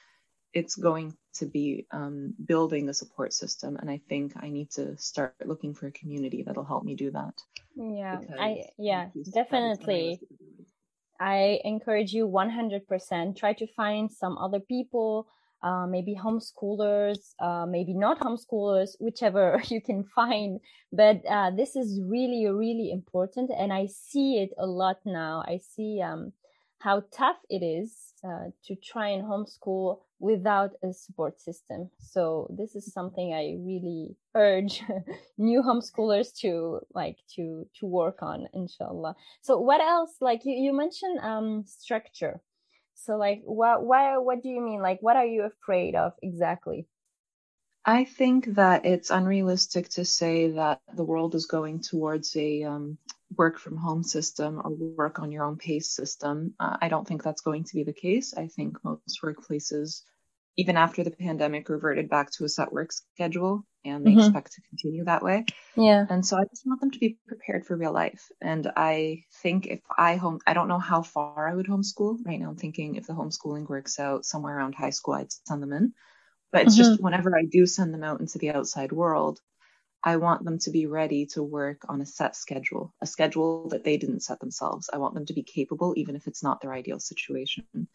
it's 0.54 0.76
going 0.76 1.16
to 1.34 1.46
be 1.46 1.88
um, 1.92 2.36
building 2.46 2.90
a 2.90 2.94
support 2.94 3.34
system. 3.34 3.78
And 3.78 3.90
I 3.90 4.02
think 4.08 4.34
I 4.36 4.50
need 4.50 4.70
to 4.72 4.98
start 4.98 5.36
looking 5.46 5.74
for 5.74 5.88
a 5.88 5.92
community 5.92 6.44
that'll 6.44 6.66
help 6.66 6.84
me 6.84 6.96
do 6.96 7.10
that. 7.12 7.34
Yeah, 7.76 8.20
I, 8.40 8.66
yeah, 8.78 9.08
definitely. 9.34 10.20
I 11.20 11.60
encourage 11.64 12.14
you 12.14 12.28
100%. 12.28 13.38
Try 13.38 13.54
to 13.54 13.68
find 13.68 14.12
some 14.12 14.38
other 14.38 14.60
people 14.60 15.28
uh, 15.64 15.86
maybe 15.88 16.16
homeschoolers, 16.16 17.34
uh, 17.40 17.66
maybe 17.68 17.94
not 17.94 18.20
homeschoolers, 18.20 18.96
whichever 19.00 19.62
you 19.68 19.82
can 19.82 20.04
find. 20.04 20.60
But 20.92 21.22
uh, 21.30 21.52
this 21.52 21.76
is 21.76 22.00
really, 22.04 22.48
really 22.48 22.92
important. 22.92 23.52
And 23.58 23.72
I 23.72 23.88
see 23.88 24.40
it 24.40 24.52
a 24.58 24.66
lot 24.66 24.98
now. 25.06 25.44
I 25.48 25.58
see 25.58 26.02
um, 26.02 26.34
how 26.80 27.04
tough 27.16 27.38
it 27.50 27.64
is 27.64 28.14
uh, 28.24 28.50
to 28.66 28.76
try 28.76 29.10
and 29.10 29.24
homeschool 29.24 30.00
without 30.20 30.72
a 30.84 30.94
support 30.94 31.40
system. 31.40 31.90
So 32.00 32.48
this 32.56 32.76
is 32.76 32.92
something 32.92 33.34
I 33.34 33.58
really 33.60 34.16
urge 34.36 34.84
new 35.38 35.62
homeschoolers 35.62 36.34
to 36.42 36.80
like 36.94 37.18
to 37.36 37.68
to 37.80 37.86
work 37.86 38.22
on, 38.22 38.48
inshallah. 38.54 39.16
So 39.42 39.60
what 39.60 39.82
else? 39.82 40.16
Like 40.22 40.42
you, 40.46 40.54
you 40.54 40.74
mentioned 40.74 41.20
um, 41.20 41.64
structure 41.68 42.42
so 43.06 43.18
like 43.18 43.42
what 43.44 43.84
why 43.84 44.18
what 44.18 44.42
do 44.44 44.50
you 44.50 44.62
mean? 44.62 44.82
Like 44.82 45.02
what 45.02 45.16
are 45.16 45.26
you 45.26 45.44
afraid 45.44 45.96
of 45.96 46.14
exactly? 46.22 46.88
I 47.84 48.04
think 48.04 48.46
that 48.56 48.86
it's 48.86 49.10
unrealistic 49.10 49.90
to 49.90 50.06
say 50.06 50.52
that 50.52 50.82
the 50.94 51.04
world 51.04 51.34
is 51.34 51.48
going 51.48 51.80
towards 51.80 52.36
a 52.36 52.64
um, 52.64 53.00
work 53.36 53.58
from 53.58 53.76
home 53.76 54.04
system 54.04 54.62
or 54.64 54.70
work 54.72 55.18
on 55.18 55.32
your 55.32 55.46
own 55.46 55.58
pace 55.58 55.90
system. 55.90 56.54
Uh, 56.60 56.78
I 56.80 56.90
don't 56.90 57.08
think 57.08 57.24
that's 57.24 57.42
going 57.42 57.64
to 57.64 57.76
be 57.76 57.84
the 57.84 57.94
case. 57.94 58.36
I 58.36 58.48
think 58.48 58.78
most 58.84 59.20
workplaces 59.24 60.04
even 60.58 60.78
after 60.78 61.04
the 61.04 61.12
pandemic 61.12 61.70
reverted 61.70 62.10
back 62.10 62.32
to 62.32 62.46
a 62.46 62.50
set 62.50 62.72
work 62.72 62.92
schedule 62.92 63.66
and 63.84 64.06
they 64.06 64.12
mm-hmm. 64.12 64.20
expect 64.20 64.54
to 64.54 64.62
continue 64.70 65.04
that 65.06 65.24
way. 65.24 65.46
Yeah. 65.76 66.06
And 66.10 66.26
so 66.26 66.38
I 66.38 66.44
just 66.44 66.66
want 66.66 66.82
them 66.82 66.92
to 66.92 67.00
be 67.00 67.18
prepared 67.28 67.66
for 67.66 67.76
real 67.76 67.94
life. 67.94 68.30
And 68.42 68.72
I 68.76 69.24
think 69.42 69.68
if 69.68 69.80
I 69.98 70.18
home, 70.18 70.40
I 70.46 70.54
don't 70.54 70.68
know 70.68 70.80
how 70.80 71.02
far 71.02 71.48
I 71.48 71.56
would 71.56 71.68
homeschool. 71.68 72.18
Right 72.26 72.40
now, 72.40 72.50
I'm 72.50 72.58
thinking 72.58 72.96
if 72.96 73.08
the 73.08 73.14
homeschooling 73.14 73.68
works 73.68 74.00
out 74.00 74.26
somewhere 74.26 74.58
around 74.58 74.76
high 74.76 74.92
school, 74.92 75.16
I'd 75.16 75.32
send 75.48 75.64
them 75.64 75.74
in. 75.74 75.94
But 76.52 76.64
it's 76.64 76.78
mm-hmm. 76.78 76.92
just 76.92 77.02
whenever 77.02 77.36
I 77.36 77.46
do 77.50 77.66
send 77.66 77.94
them 77.94 78.04
out 78.04 78.20
into 78.20 78.38
the 78.38 78.52
outside 78.52 78.92
world, 78.92 79.40
I 80.04 80.18
want 80.18 80.44
them 80.44 80.60
to 80.60 80.72
be 80.72 80.86
ready 80.88 81.28
to 81.28 81.44
work 81.44 81.84
on 81.88 82.02
a 82.02 82.06
set 82.06 82.36
schedule, 82.36 82.94
a 83.02 83.06
schedule 83.06 83.70
that 83.70 83.84
they 83.84 83.98
didn't 83.98 84.22
set 84.22 84.40
themselves. 84.40 84.90
I 84.92 84.98
want 84.98 85.14
them 85.14 85.26
to 85.28 85.34
be 85.34 85.44
capable, 85.44 85.94
even 85.96 86.16
if 86.16 86.28
it's 86.28 86.44
not 86.44 86.60
their 86.60 86.74
ideal 86.74 87.00
situation. 87.00 87.88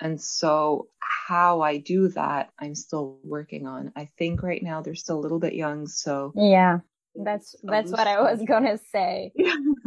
And 0.00 0.20
so 0.20 0.88
how 0.98 1.60
I 1.60 1.78
do 1.78 2.08
that, 2.08 2.50
I'm 2.58 2.74
still 2.74 3.18
working 3.22 3.66
on. 3.66 3.92
I 3.96 4.08
think 4.18 4.42
right 4.42 4.62
now 4.62 4.82
they're 4.82 4.94
still 4.94 5.18
a 5.18 5.22
little 5.22 5.38
bit 5.38 5.54
young, 5.54 5.86
so 5.86 6.32
yeah, 6.34 6.78
that's 7.14 7.54
that's 7.62 7.90
what 7.90 8.06
I 8.06 8.20
was 8.20 8.42
gonna 8.46 8.78
say. 8.92 9.32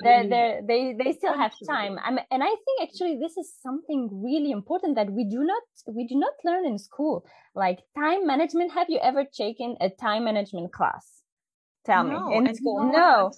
they're, 0.00 0.28
they're, 0.28 0.60
they 0.66 0.94
they 0.98 1.12
still 1.12 1.36
have 1.36 1.52
time. 1.66 1.98
I'm, 2.02 2.18
and 2.30 2.42
I 2.42 2.48
think 2.48 2.82
actually 2.82 3.18
this 3.20 3.36
is 3.36 3.52
something 3.62 4.08
really 4.22 4.50
important 4.50 4.96
that 4.96 5.10
we 5.10 5.24
do 5.24 5.42
not 5.42 5.62
we 5.86 6.06
do 6.06 6.16
not 6.16 6.32
learn 6.44 6.66
in 6.66 6.78
school, 6.78 7.24
like 7.54 7.80
time 7.98 8.26
management. 8.26 8.72
Have 8.72 8.88
you 8.88 8.98
ever 9.02 9.24
taken 9.24 9.76
a 9.80 9.90
time 9.90 10.24
management 10.24 10.72
class? 10.72 11.22
Tell 11.84 12.04
no, 12.04 12.28
me 12.28 12.36
in 12.36 12.54
school. 12.54 12.90
No, 12.92 13.32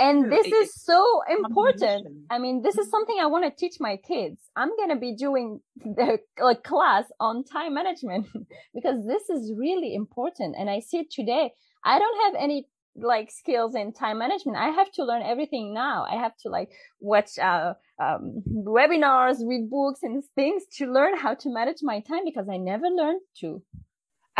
and 0.00 0.32
this 0.32 0.46
is 0.46 0.74
so 0.82 1.22
important. 1.28 2.06
i 2.30 2.38
mean 2.38 2.62
this 2.62 2.76
is 2.78 2.90
something 2.90 3.16
i 3.20 3.26
want 3.26 3.44
to 3.44 3.50
teach 3.50 3.76
my 3.80 3.96
kids. 3.96 4.38
I'm 4.56 4.74
going 4.76 4.90
to 4.90 4.96
be 4.96 5.14
doing 5.14 5.60
the 5.76 6.18
a 6.42 6.54
class 6.56 7.04
on 7.20 7.44
time 7.44 7.74
management 7.74 8.26
because 8.74 9.06
this 9.06 9.28
is 9.28 9.52
really 9.56 9.94
important. 9.94 10.56
And 10.58 10.68
i 10.70 10.80
see 10.80 10.98
it 10.98 11.10
today. 11.10 11.52
I 11.84 11.98
don't 11.98 12.20
have 12.24 12.42
any 12.42 12.66
like 12.96 13.30
skills 13.30 13.74
in 13.74 13.92
time 13.92 14.18
management. 14.18 14.58
I 14.58 14.70
have 14.70 14.90
to 14.92 15.04
learn 15.04 15.22
everything 15.22 15.72
now. 15.72 16.06
I 16.10 16.16
have 16.16 16.36
to 16.42 16.48
like 16.48 16.70
watch 17.00 17.38
uh, 17.38 17.74
um, 18.02 18.42
webinars 18.48 19.36
read 19.46 19.70
books 19.70 20.00
and 20.02 20.22
things 20.34 20.64
to 20.78 20.86
learn 20.86 21.16
how 21.16 21.34
to 21.34 21.52
manage 21.52 21.78
my 21.82 22.00
time 22.00 22.24
because 22.24 22.48
i 22.50 22.56
never 22.56 22.86
learned 22.86 23.20
to 23.40 23.62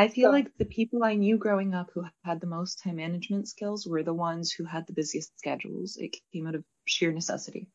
I 0.01 0.09
feel 0.09 0.29
so, 0.29 0.33
like 0.33 0.57
the 0.57 0.65
people 0.65 1.05
I 1.05 1.15
knew 1.15 1.37
growing 1.37 1.75
up 1.75 1.91
who 1.93 2.07
had 2.25 2.41
the 2.41 2.47
most 2.47 2.83
time 2.83 2.97
management 2.97 3.49
skills 3.49 3.87
were 3.87 4.03
the 4.03 4.15
ones 4.15 4.51
who 4.51 4.65
had 4.65 4.87
the 4.87 4.95
busiest 4.95 5.39
schedules. 5.39 5.99
It 5.99 6.17
came 6.33 6.47
out 6.47 6.55
of 6.55 6.65
sheer 6.87 7.13
necessity. 7.13 7.69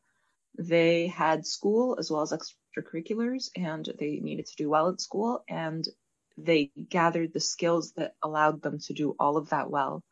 They 0.58 1.06
had 1.06 1.46
school 1.46 1.96
as 2.00 2.10
well 2.10 2.22
as 2.22 2.32
extracurriculars 2.32 3.50
and 3.54 3.88
they 4.00 4.18
needed 4.18 4.46
to 4.46 4.56
do 4.56 4.68
well 4.68 4.88
at 4.88 5.00
school 5.00 5.44
and 5.48 5.86
they 6.36 6.72
gathered 6.88 7.32
the 7.32 7.38
skills 7.38 7.92
that 7.92 8.14
allowed 8.24 8.60
them 8.60 8.80
to 8.86 8.92
do 8.92 9.14
all 9.20 9.36
of 9.36 9.50
that 9.50 9.70
well 9.70 10.02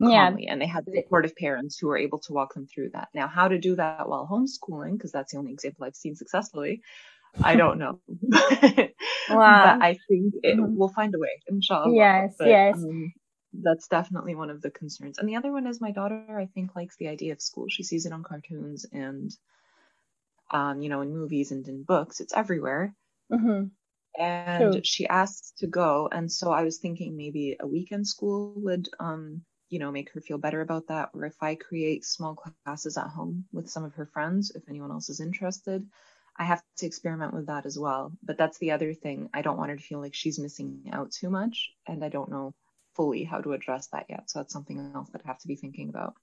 calmly 0.00 0.44
yeah. 0.44 0.52
and 0.52 0.62
they 0.62 0.66
had 0.66 0.86
the 0.86 1.02
supportive 1.02 1.36
parents 1.36 1.78
who 1.78 1.88
were 1.88 1.98
able 1.98 2.20
to 2.20 2.32
walk 2.32 2.54
them 2.54 2.66
through 2.66 2.90
that. 2.90 3.08
Now, 3.14 3.28
how 3.28 3.48
to 3.48 3.58
do 3.58 3.76
that 3.76 4.08
while 4.08 4.26
homeschooling, 4.26 4.92
because 4.92 5.12
that's 5.12 5.32
the 5.32 5.38
only 5.38 5.52
example 5.52 5.84
I've 5.84 5.94
seen 5.94 6.14
successfully, 6.14 6.80
I 7.42 7.56
don't 7.56 7.78
know. 7.78 8.00
wow. 8.30 8.88
But 9.28 9.82
I 9.82 9.98
think 10.08 10.34
it 10.42 10.56
mm-hmm. 10.56 10.76
will 10.76 10.88
find 10.88 11.14
a 11.14 11.18
way, 11.18 11.40
inshallah. 11.48 11.94
Yes, 11.94 12.34
but, 12.38 12.48
yes. 12.48 12.76
Um, 12.76 13.12
that's 13.52 13.88
definitely 13.88 14.34
one 14.34 14.50
of 14.50 14.60
the 14.60 14.70
concerns. 14.70 15.18
And 15.18 15.28
the 15.28 15.36
other 15.36 15.52
one 15.52 15.66
is 15.66 15.80
my 15.80 15.90
daughter, 15.90 16.24
I 16.38 16.46
think, 16.46 16.76
likes 16.76 16.96
the 16.96 17.08
idea 17.08 17.32
of 17.32 17.40
school. 17.40 17.66
She 17.68 17.82
sees 17.82 18.06
it 18.06 18.12
on 18.12 18.22
cartoons 18.22 18.86
and, 18.92 19.30
um, 20.50 20.82
you 20.82 20.88
know, 20.88 21.00
in 21.00 21.16
movies 21.16 21.50
and 21.50 21.66
in 21.66 21.82
books. 21.82 22.20
It's 22.20 22.34
everywhere. 22.34 22.94
Mm-hmm. 23.32 23.64
And 24.20 24.72
True. 24.72 24.80
she 24.84 25.06
asks 25.06 25.52
to 25.58 25.66
go. 25.66 26.08
And 26.10 26.30
so 26.30 26.50
I 26.50 26.62
was 26.62 26.78
thinking 26.78 27.16
maybe 27.16 27.56
a 27.58 27.66
weekend 27.66 28.06
school 28.06 28.52
would, 28.56 28.88
um, 29.00 29.42
you 29.70 29.78
know, 29.78 29.92
make 29.92 30.12
her 30.12 30.20
feel 30.20 30.38
better 30.38 30.60
about 30.60 30.88
that. 30.88 31.10
Or 31.14 31.24
if 31.24 31.36
I 31.40 31.54
create 31.54 32.04
small 32.04 32.36
classes 32.64 32.96
at 32.96 33.08
home 33.08 33.44
with 33.52 33.70
some 33.70 33.84
of 33.84 33.94
her 33.94 34.06
friends, 34.06 34.52
if 34.54 34.62
anyone 34.68 34.90
else 34.90 35.08
is 35.08 35.20
interested, 35.20 35.86
I 36.38 36.44
have 36.44 36.62
to 36.78 36.86
experiment 36.86 37.34
with 37.34 37.46
that 37.46 37.66
as 37.66 37.78
well. 37.78 38.12
But 38.22 38.38
that's 38.38 38.58
the 38.58 38.70
other 38.70 38.94
thing. 38.94 39.28
I 39.34 39.42
don't 39.42 39.56
want 39.56 39.70
her 39.70 39.76
to 39.76 39.82
feel 39.82 40.00
like 40.00 40.14
she's 40.14 40.38
missing 40.38 40.90
out 40.92 41.10
too 41.10 41.30
much. 41.30 41.70
And 41.86 42.04
I 42.04 42.08
don't 42.08 42.30
know 42.30 42.54
fully 42.94 43.24
how 43.24 43.40
to 43.40 43.52
address 43.52 43.88
that 43.88 44.06
yet. 44.08 44.30
So 44.30 44.38
that's 44.38 44.52
something 44.52 44.92
else 44.94 45.10
that 45.10 45.22
I 45.24 45.28
have 45.28 45.38
to 45.40 45.48
be 45.48 45.56
thinking 45.56 45.88
about. 45.88 46.14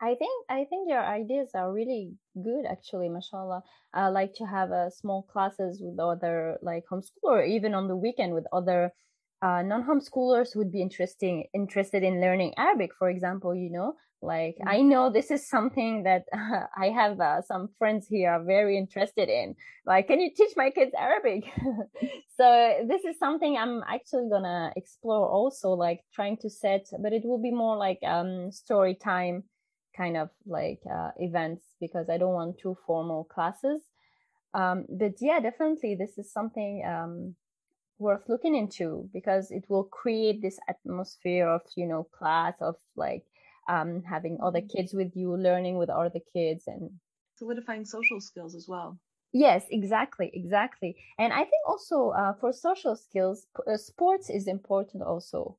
I 0.00 0.14
think 0.14 0.44
I 0.50 0.64
think 0.64 0.90
your 0.90 1.02
ideas 1.02 1.50
are 1.54 1.72
really 1.72 2.12
good 2.34 2.66
actually, 2.66 3.08
mashallah. 3.08 3.62
I 3.94 4.08
like 4.08 4.34
to 4.34 4.44
have 4.44 4.70
uh, 4.70 4.90
small 4.90 5.22
classes 5.22 5.80
with 5.80 5.98
other 5.98 6.58
like 6.60 6.84
homeschool 6.90 7.24
or 7.24 7.42
even 7.42 7.74
on 7.74 7.88
the 7.88 7.96
weekend 7.96 8.34
with 8.34 8.46
other 8.52 8.92
uh, 9.46 9.62
non-homeschoolers 9.62 10.56
would 10.56 10.72
be 10.72 10.82
interesting 10.82 11.44
interested 11.54 12.02
in 12.02 12.20
learning 12.20 12.52
Arabic, 12.56 12.90
for 12.98 13.08
example, 13.08 13.54
you 13.54 13.70
know, 13.70 13.94
like 14.20 14.56
mm-hmm. 14.56 14.68
I 14.68 14.78
know 14.80 15.08
this 15.08 15.30
is 15.30 15.48
something 15.48 16.02
that 16.02 16.24
uh, 16.32 16.62
I 16.76 16.88
have 16.88 17.20
uh, 17.20 17.42
some 17.42 17.68
friends 17.78 18.08
here 18.08 18.30
are 18.30 18.42
very 18.42 18.76
interested 18.76 19.28
in. 19.28 19.54
Like, 19.84 20.08
can 20.08 20.20
you 20.20 20.30
teach 20.36 20.54
my 20.56 20.70
kids 20.70 20.92
Arabic? 20.98 21.44
so 22.36 22.46
this 22.88 23.04
is 23.04 23.18
something 23.20 23.56
I'm 23.56 23.82
actually 23.86 24.28
gonna 24.28 24.72
explore 24.74 25.28
also, 25.28 25.70
like 25.70 26.00
trying 26.12 26.38
to 26.38 26.50
set, 26.50 26.86
but 27.00 27.12
it 27.12 27.22
will 27.24 27.42
be 27.48 27.52
more 27.52 27.76
like 27.76 28.00
um 28.04 28.50
story 28.50 28.96
time 28.96 29.44
kind 29.96 30.16
of 30.16 30.28
like 30.44 30.80
uh, 30.92 31.10
events 31.18 31.64
because 31.80 32.06
I 32.10 32.18
don't 32.18 32.34
want 32.34 32.58
too 32.58 32.76
formal 32.86 33.24
classes. 33.24 33.80
Um, 34.54 34.86
but 34.88 35.14
yeah, 35.20 35.38
definitely 35.38 35.94
this 35.94 36.18
is 36.18 36.32
something 36.32 36.82
um 36.84 37.36
worth 37.98 38.28
looking 38.28 38.54
into 38.54 39.08
because 39.12 39.50
it 39.50 39.64
will 39.68 39.84
create 39.84 40.42
this 40.42 40.58
atmosphere 40.68 41.48
of 41.48 41.62
you 41.76 41.86
know 41.86 42.04
class 42.04 42.54
of 42.60 42.76
like 42.96 43.24
um, 43.68 44.02
having 44.02 44.38
other 44.42 44.60
mm-hmm. 44.60 44.76
kids 44.76 44.92
with 44.94 45.12
you 45.16 45.36
learning 45.36 45.76
with 45.78 45.90
other 45.90 46.20
kids 46.32 46.64
and 46.66 46.90
solidifying 47.36 47.84
social 47.84 48.20
skills 48.20 48.54
as 48.54 48.66
well. 48.68 48.98
Yes 49.32 49.64
exactly 49.70 50.30
exactly. 50.32 50.96
And 51.18 51.32
i 51.32 51.40
think 51.40 51.62
also 51.66 52.10
uh, 52.10 52.32
for 52.40 52.52
social 52.52 52.96
skills 52.96 53.46
uh, 53.66 53.76
sports 53.76 54.30
is 54.30 54.46
important 54.46 55.02
also 55.02 55.56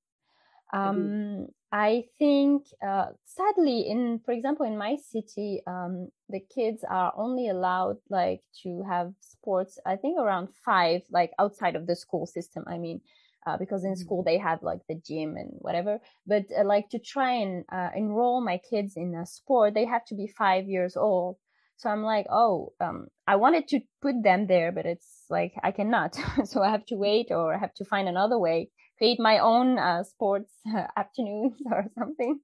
um, 0.74 1.48
I 1.72 2.06
think, 2.18 2.64
uh, 2.86 3.08
sadly, 3.26 3.88
in 3.88 4.20
for 4.26 4.32
example, 4.32 4.66
in 4.66 4.78
my 4.78 4.96
city, 4.96 5.62
um, 5.68 6.10
the 6.30 6.40
kids 6.40 6.84
are 6.90 7.14
only 7.18 7.50
allowed 7.50 7.98
like 8.10 8.42
to 8.64 8.84
have 8.90 9.14
sports. 9.20 9.80
I 9.86 9.98
think 9.98 10.18
around 10.20 10.50
five, 10.66 11.02
like 11.12 11.32
outside 11.40 11.76
of 11.76 11.88
the 11.88 11.96
school 11.96 12.26
system. 12.26 12.64
I 12.68 12.78
mean, 12.78 13.02
uh, 13.46 13.58
because 13.58 13.84
in 13.84 13.96
school 13.96 14.20
mm-hmm. 14.20 14.30
they 14.30 14.38
have 14.38 14.64
like 14.64 14.80
the 14.88 14.96
gym 14.96 15.36
and 15.36 15.52
whatever. 15.60 16.00
But 16.26 16.46
uh, 16.58 16.66
like 16.66 16.90
to 16.90 17.00
try 17.00 17.34
and 17.34 17.66
uh, 17.72 17.90
enroll 17.96 18.42
my 18.42 18.60
kids 18.70 18.94
in 18.96 19.16
a 19.16 19.26
sport, 19.26 19.74
they 19.74 19.86
have 19.86 20.06
to 20.06 20.16
be 20.16 20.28
five 20.28 20.68
years 20.68 20.98
old. 20.98 21.38
So 21.78 21.90
I'm 21.90 22.02
like, 22.04 22.26
oh, 22.30 22.74
um, 22.82 23.08
I 23.28 23.36
wanted 23.36 23.68
to 23.70 23.82
put 24.02 24.24
them 24.24 24.48
there, 24.48 24.72
but 24.72 24.86
it's 24.86 25.26
like 25.30 25.54
I 25.64 25.72
cannot. 25.72 26.18
so 26.46 26.62
I 26.62 26.72
have 26.72 26.86
to 26.88 26.96
wait 26.96 27.28
or 27.30 27.54
I 27.54 27.58
have 27.60 27.74
to 27.76 27.86
find 27.86 28.08
another 28.08 28.40
way 28.40 28.70
create 28.98 29.20
my 29.20 29.40
own 29.40 29.78
uh, 29.78 30.04
sports 30.04 30.52
afternoons 30.98 31.56
or 31.72 31.86
something. 31.98 32.40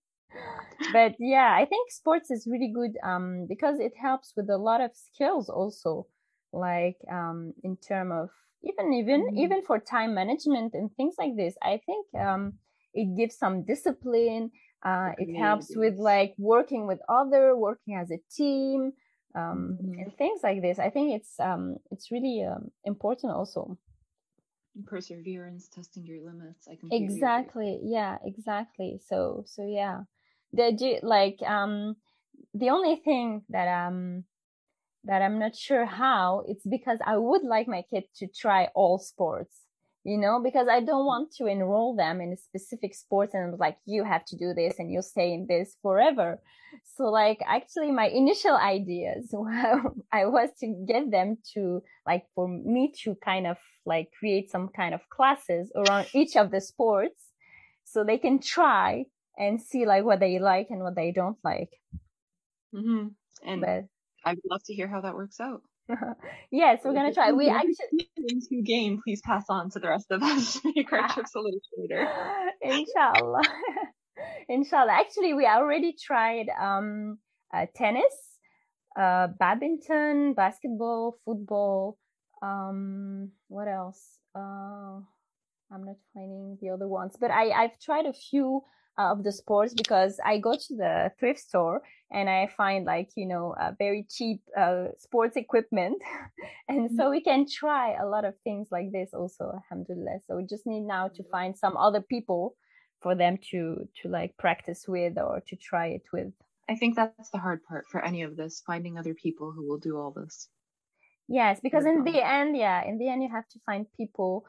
But 0.92 1.16
yeah, 1.20 1.56
I 1.56 1.66
think 1.66 1.92
sports 1.92 2.32
is 2.32 2.48
really 2.50 2.72
good 2.74 2.98
um, 3.04 3.46
because 3.48 3.80
it 3.80 3.94
helps 3.96 4.34
with 4.36 4.50
a 4.50 4.58
lot 4.58 4.82
of 4.82 4.92
skills 4.96 5.50
also, 5.50 6.08
like 6.52 6.98
um, 7.12 7.54
in 7.64 7.78
term 7.78 8.12
of 8.12 8.30
even 8.64 8.94
even 8.94 9.28
mm-hmm. 9.28 9.38
even 9.38 9.62
for 9.62 9.80
time 9.80 10.14
management 10.16 10.74
and 10.74 10.90
things 10.96 11.16
like 11.20 11.36
this. 11.36 11.56
I 11.62 11.80
think 11.86 12.08
um, 12.20 12.54
it 12.94 13.16
gives 13.16 13.38
some 13.38 13.64
discipline. 13.64 14.52
Uh, 14.84 15.12
it 15.18 15.34
helps 15.38 15.76
with 15.76 15.96
like 15.98 16.34
working 16.38 16.88
with 16.88 17.00
other, 17.08 17.56
working 17.56 17.96
as 17.96 18.12
a 18.12 18.20
team, 18.36 18.92
um, 19.36 19.78
mm-hmm. 19.82 20.00
and 20.00 20.18
things 20.18 20.42
like 20.44 20.62
this. 20.62 20.80
I 20.80 20.90
think 20.90 21.16
it's 21.16 21.40
um, 21.40 21.78
it's 21.92 22.12
really 22.12 22.44
um, 22.44 22.72
important 22.86 23.34
also 23.34 23.78
perseverance 24.86 25.68
testing 25.68 26.06
your 26.06 26.26
limits 26.26 26.68
i 26.68 26.76
can 26.76 26.90
exactly. 26.92 27.76
Agree. 27.76 27.92
yeah 27.92 28.18
exactly. 28.26 29.00
So 29.08 29.44
so 29.46 29.66
yeah. 29.66 30.02
The 30.52 31.00
like 31.04 31.40
um 31.46 31.96
the 32.54 32.70
only 32.70 32.96
thing 32.96 33.44
that 33.50 33.68
um 33.68 34.24
that 35.06 35.22
i'm 35.22 35.40
not 35.40 35.56
sure 35.56 35.86
how 35.86 36.44
it's 36.48 36.66
because 36.66 37.00
i 37.06 37.18
would 37.18 37.44
like 37.44 37.68
my 37.68 37.84
kid 37.90 38.04
to 38.16 38.28
try 38.28 38.70
all 38.76 38.98
sports 39.00 39.56
you 40.04 40.18
know, 40.18 40.42
because 40.44 40.68
I 40.70 40.82
don't 40.82 41.06
want 41.06 41.32
to 41.36 41.46
enroll 41.46 41.96
them 41.96 42.20
in 42.20 42.34
a 42.34 42.38
specific 42.38 42.94
sports 42.94 43.34
and 43.34 43.58
like, 43.58 43.78
you 43.86 44.04
have 44.04 44.26
to 44.26 44.38
do 44.38 44.54
this 44.54 44.78
and 44.78 44.92
you'll 44.92 45.02
stay 45.02 45.34
in 45.34 45.48
this 45.48 45.78
forever. 45.82 46.42
So 46.96 47.06
like, 47.06 47.40
actually 47.48 47.92
my 47.92 48.08
initial 48.08 48.56
ideas, 48.56 49.34
I 50.12 50.26
was 50.26 50.50
to 50.60 50.86
get 50.88 51.10
them 51.10 51.38
to 51.54 51.82
like, 52.06 52.26
for 52.36 52.48
me 52.48 52.94
to 53.04 53.16
kind 53.24 53.48
of 53.48 53.58
like 53.86 54.10
create 54.18 54.52
some 54.52 54.70
kind 54.76 54.94
of 54.94 55.02
classes 55.10 55.72
around 55.76 56.08
each 56.14 56.36
of 56.36 56.52
the 56.52 56.60
sports 56.60 57.22
so 57.86 58.04
they 58.04 58.18
can 58.18 58.40
try 58.40 59.06
and 59.38 59.62
see 59.62 59.86
like 59.86 60.04
what 60.04 60.20
they 60.20 60.40
like 60.40 60.68
and 60.70 60.82
what 60.82 60.96
they 60.96 61.12
don't 61.12 61.38
like. 61.44 61.72
Mm-hmm. 62.76 63.08
And 63.46 63.62
but, 63.62 63.86
I'd 64.26 64.40
love 64.50 64.64
to 64.66 64.74
hear 64.74 64.88
how 64.88 65.02
that 65.02 65.16
works 65.16 65.40
out. 65.40 65.62
yes, 66.52 66.80
we're 66.84 66.94
gonna 66.94 67.14
try. 67.14 67.32
We 67.32 67.50
actually 67.50 68.10
into 68.18 68.62
game. 68.64 69.02
Please 69.04 69.22
pass 69.22 69.46
on 69.50 69.70
to 69.72 69.80
the 69.80 69.90
rest 69.90 70.12
of 70.12 70.24
us. 70.24 70.60
Make 70.76 70.92
our 70.94 71.08
trips 71.10 71.36
a 71.36 71.40
little 71.40 71.60
shorter. 71.76 72.08
Inshallah. 72.62 73.42
Inshallah. 74.48 74.94
Actually, 74.94 75.34
we 75.34 75.46
already 75.46 75.94
tried 75.94 76.48
um, 76.60 77.18
uh, 77.54 77.66
tennis, 77.76 78.14
uh, 79.00 79.28
badminton, 79.40 80.34
basketball, 80.34 81.18
football. 81.26 81.98
Um, 82.42 83.32
what 83.48 83.68
else? 83.68 84.20
Uh, 84.36 85.00
I'm 85.72 85.84
not 85.86 85.98
finding 86.14 86.58
the 86.62 86.70
other 86.70 86.88
ones, 86.88 87.16
but 87.20 87.32
I 87.32 87.50
I've 87.52 87.80
tried 87.80 88.06
a 88.06 88.14
few 88.14 88.62
of 88.98 89.24
the 89.24 89.32
sports 89.32 89.74
because 89.74 90.20
I 90.24 90.38
go 90.38 90.54
to 90.54 90.76
the 90.76 91.12
thrift 91.20 91.40
store 91.40 91.82
and 92.12 92.30
I 92.30 92.48
find 92.56 92.86
like, 92.86 93.10
you 93.16 93.26
know, 93.26 93.56
uh, 93.60 93.72
very 93.78 94.06
cheap 94.10 94.42
uh, 94.58 94.90
sports 94.98 95.36
equipment. 95.36 96.02
and 96.70 96.90
so 96.96 97.10
we 97.10 97.22
can 97.22 97.46
try 97.50 97.96
a 97.96 98.06
lot 98.06 98.26
of 98.26 98.36
things 98.44 98.68
like 98.72 98.92
this 98.92 99.10
also, 99.14 99.52
alhamdulillah. 99.56 100.20
So 100.28 100.38
we 100.38 100.46
just 100.46 100.68
need 100.68 100.82
now 100.82 101.08
to 101.10 101.24
find 101.32 101.58
some 101.58 101.76
other 101.76 102.02
people 102.02 102.56
for 103.02 103.16
them 103.16 103.38
to, 103.52 103.88
to 104.02 104.10
like 104.10 104.38
practice 104.38 104.86
with 104.88 105.18
or 105.18 105.42
to 105.48 105.56
try 105.56 105.88
it 105.88 106.04
with. 106.14 106.32
I 106.70 106.76
think 106.76 106.96
that's 106.96 107.30
the 107.32 107.40
hard 107.40 107.64
part 107.66 107.86
for 107.90 108.04
any 108.04 108.22
of 108.22 108.38
this, 108.38 108.62
finding 108.66 108.98
other 108.98 109.14
people 109.14 109.52
who 109.52 109.68
will 109.68 109.80
do 109.80 109.98
all 109.98 110.12
this. 110.12 110.48
Yes, 111.28 111.60
because 111.62 111.86
in 111.86 112.04
the 112.04 112.22
end, 112.26 112.56
yeah, 112.56 112.86
in 112.86 112.98
the 112.98 113.10
end, 113.10 113.24
you 113.24 113.30
have 113.30 113.48
to 113.50 113.60
find 113.66 113.86
people 113.98 114.46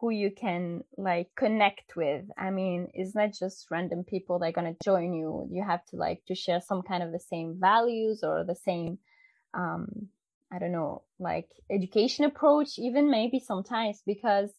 who 0.00 0.10
you 0.10 0.30
can 0.30 0.84
like 0.96 1.28
connect 1.36 1.96
with. 1.96 2.24
I 2.36 2.50
mean, 2.50 2.88
it's 2.94 3.14
not 3.14 3.32
just 3.32 3.66
random 3.70 4.04
people 4.04 4.38
that 4.38 4.48
are 4.48 4.52
going 4.52 4.74
to 4.74 4.84
join 4.84 5.14
you. 5.14 5.48
You 5.50 5.64
have 5.64 5.84
to 5.86 5.96
like 5.96 6.24
to 6.26 6.34
share 6.34 6.60
some 6.60 6.82
kind 6.82 7.02
of 7.02 7.12
the 7.12 7.20
same 7.20 7.56
values 7.58 8.22
or 8.22 8.44
the 8.44 8.54
same, 8.54 8.98
um, 9.54 10.08
I 10.52 10.58
don't 10.58 10.72
know, 10.72 11.02
like 11.18 11.48
education 11.70 12.24
approach, 12.24 12.78
even 12.78 13.10
maybe 13.10 13.40
sometimes 13.40 14.02
because, 14.06 14.50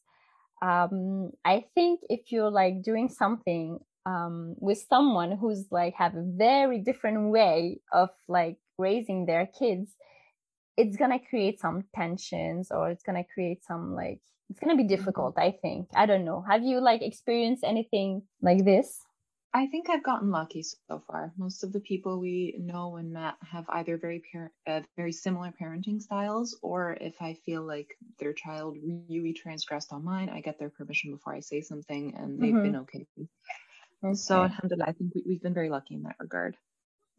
um, 0.61 1.31
I 1.45 1.65
think 1.75 2.01
if 2.09 2.31
you're 2.31 2.49
like 2.49 2.81
doing 2.81 3.09
something, 3.09 3.79
um, 4.07 4.55
with 4.59 4.85
someone 4.89 5.33
who's 5.33 5.65
like 5.69 5.93
have 5.95 6.15
a 6.15 6.23
very 6.23 6.79
different 6.79 7.29
way 7.29 7.81
of 7.91 8.09
like 8.27 8.57
raising 8.77 9.25
their 9.25 9.45
kids, 9.45 9.91
it's 10.77 10.95
going 10.95 11.11
to 11.11 11.19
create 11.19 11.59
some 11.59 11.83
tensions 11.93 12.71
or 12.71 12.89
it's 12.89 13.03
going 13.03 13.21
to 13.21 13.33
create 13.33 13.65
some 13.65 13.93
like 13.93 14.21
it's 14.49 14.59
going 14.59 14.75
to 14.75 14.81
be 14.81 14.87
difficult 14.87 15.37
i 15.37 15.51
think 15.51 15.87
i 15.95 16.05
don't 16.05 16.25
know 16.25 16.43
have 16.47 16.63
you 16.63 16.79
like 16.79 17.01
experienced 17.01 17.63
anything 17.63 18.21
like 18.41 18.63
this 18.63 19.01
i 19.53 19.67
think 19.67 19.89
i've 19.89 20.03
gotten 20.03 20.31
lucky 20.31 20.63
so 20.63 21.01
far 21.07 21.33
most 21.37 21.63
of 21.63 21.73
the 21.73 21.79
people 21.79 22.19
we 22.19 22.55
know 22.59 22.95
and 22.97 23.11
met 23.11 23.35
have 23.41 23.65
either 23.69 23.97
very 23.97 24.21
par- 24.31 24.51
uh, 24.67 24.81
very 24.95 25.11
similar 25.11 25.53
parenting 25.61 26.01
styles 26.01 26.57
or 26.61 26.97
if 27.01 27.15
i 27.21 27.33
feel 27.45 27.61
like 27.61 27.97
their 28.19 28.33
child 28.33 28.77
really 29.09 29.33
transgressed 29.33 29.91
on 29.93 30.03
mine 30.03 30.29
i 30.29 30.41
get 30.41 30.59
their 30.59 30.69
permission 30.69 31.11
before 31.11 31.33
i 31.33 31.39
say 31.39 31.61
something 31.61 32.13
and 32.17 32.39
they've 32.39 32.53
mm-hmm. 32.53 32.63
been 32.63 32.75
okay. 32.77 33.05
okay 34.03 34.13
so 34.13 34.43
alhamdulillah 34.43 34.85
i 34.87 34.91
think 34.91 35.13
we, 35.15 35.23
we've 35.27 35.41
been 35.41 35.53
very 35.53 35.69
lucky 35.69 35.95
in 35.95 36.03
that 36.03 36.15
regard 36.19 36.55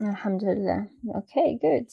Alhamdulillah. 0.00 0.86
Okay, 1.16 1.58
good. 1.60 1.88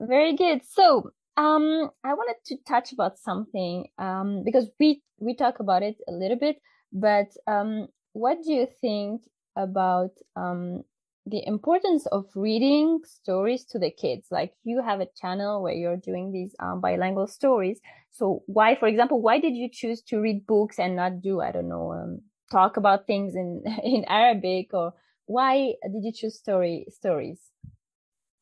Very 0.00 0.36
good. 0.36 0.60
So, 0.64 1.10
um, 1.36 1.90
I 2.04 2.14
wanted 2.14 2.36
to 2.46 2.56
touch 2.66 2.92
about 2.92 3.18
something, 3.18 3.86
um, 3.98 4.42
because 4.44 4.68
we, 4.78 5.02
we 5.18 5.34
talk 5.34 5.60
about 5.60 5.82
it 5.82 5.96
a 6.08 6.12
little 6.12 6.38
bit, 6.38 6.56
but, 6.92 7.28
um, 7.46 7.88
what 8.12 8.38
do 8.44 8.52
you 8.52 8.68
think 8.80 9.22
about, 9.56 10.10
um, 10.36 10.82
the 11.26 11.44
importance 11.46 12.06
of 12.06 12.26
reading 12.36 13.00
stories 13.04 13.64
to 13.64 13.78
the 13.78 13.90
kids? 13.90 14.26
Like 14.30 14.52
you 14.62 14.82
have 14.82 15.00
a 15.00 15.08
channel 15.20 15.62
where 15.62 15.72
you're 15.72 15.96
doing 15.96 16.30
these, 16.32 16.54
um, 16.60 16.80
bilingual 16.80 17.26
stories. 17.26 17.80
So 18.10 18.42
why, 18.46 18.76
for 18.76 18.86
example, 18.86 19.20
why 19.20 19.40
did 19.40 19.54
you 19.54 19.68
choose 19.72 20.02
to 20.02 20.20
read 20.20 20.46
books 20.46 20.78
and 20.78 20.94
not 20.96 21.20
do, 21.20 21.40
I 21.40 21.50
don't 21.50 21.68
know, 21.68 21.92
um, 21.92 22.20
talk 22.52 22.76
about 22.76 23.06
things 23.06 23.34
in, 23.34 23.62
in 23.82 24.04
Arabic 24.04 24.72
or 24.74 24.92
why 25.26 25.74
did 25.82 26.04
you 26.04 26.12
choose 26.12 26.36
story 26.38 26.86
stories? 26.90 27.40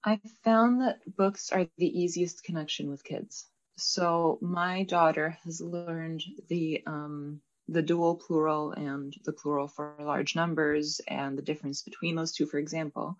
I 0.05 0.21
found 0.45 0.81
that 0.81 1.01
books 1.17 1.51
are 1.53 1.67
the 1.79 1.87
easiest 1.87 2.45
connection 2.45 2.91
with 2.91 3.05
kids. 3.05 3.47
So 3.77 4.39
my 4.41 4.83
daughter 4.85 5.39
has 5.45 5.61
learned 5.61 6.23
the 6.49 6.83
um, 6.87 7.41
the 7.69 7.83
dual 7.83 8.17
plural 8.17 8.73
and 8.73 9.15
the 9.25 9.33
plural 9.33 9.69
for 9.69 9.97
large 10.01 10.35
numbers 10.35 11.01
and 11.07 11.39
the 11.39 11.43
difference 11.43 11.83
between 11.83 12.17
those 12.17 12.33
two, 12.33 12.47
for 12.47 12.59
example, 12.59 13.17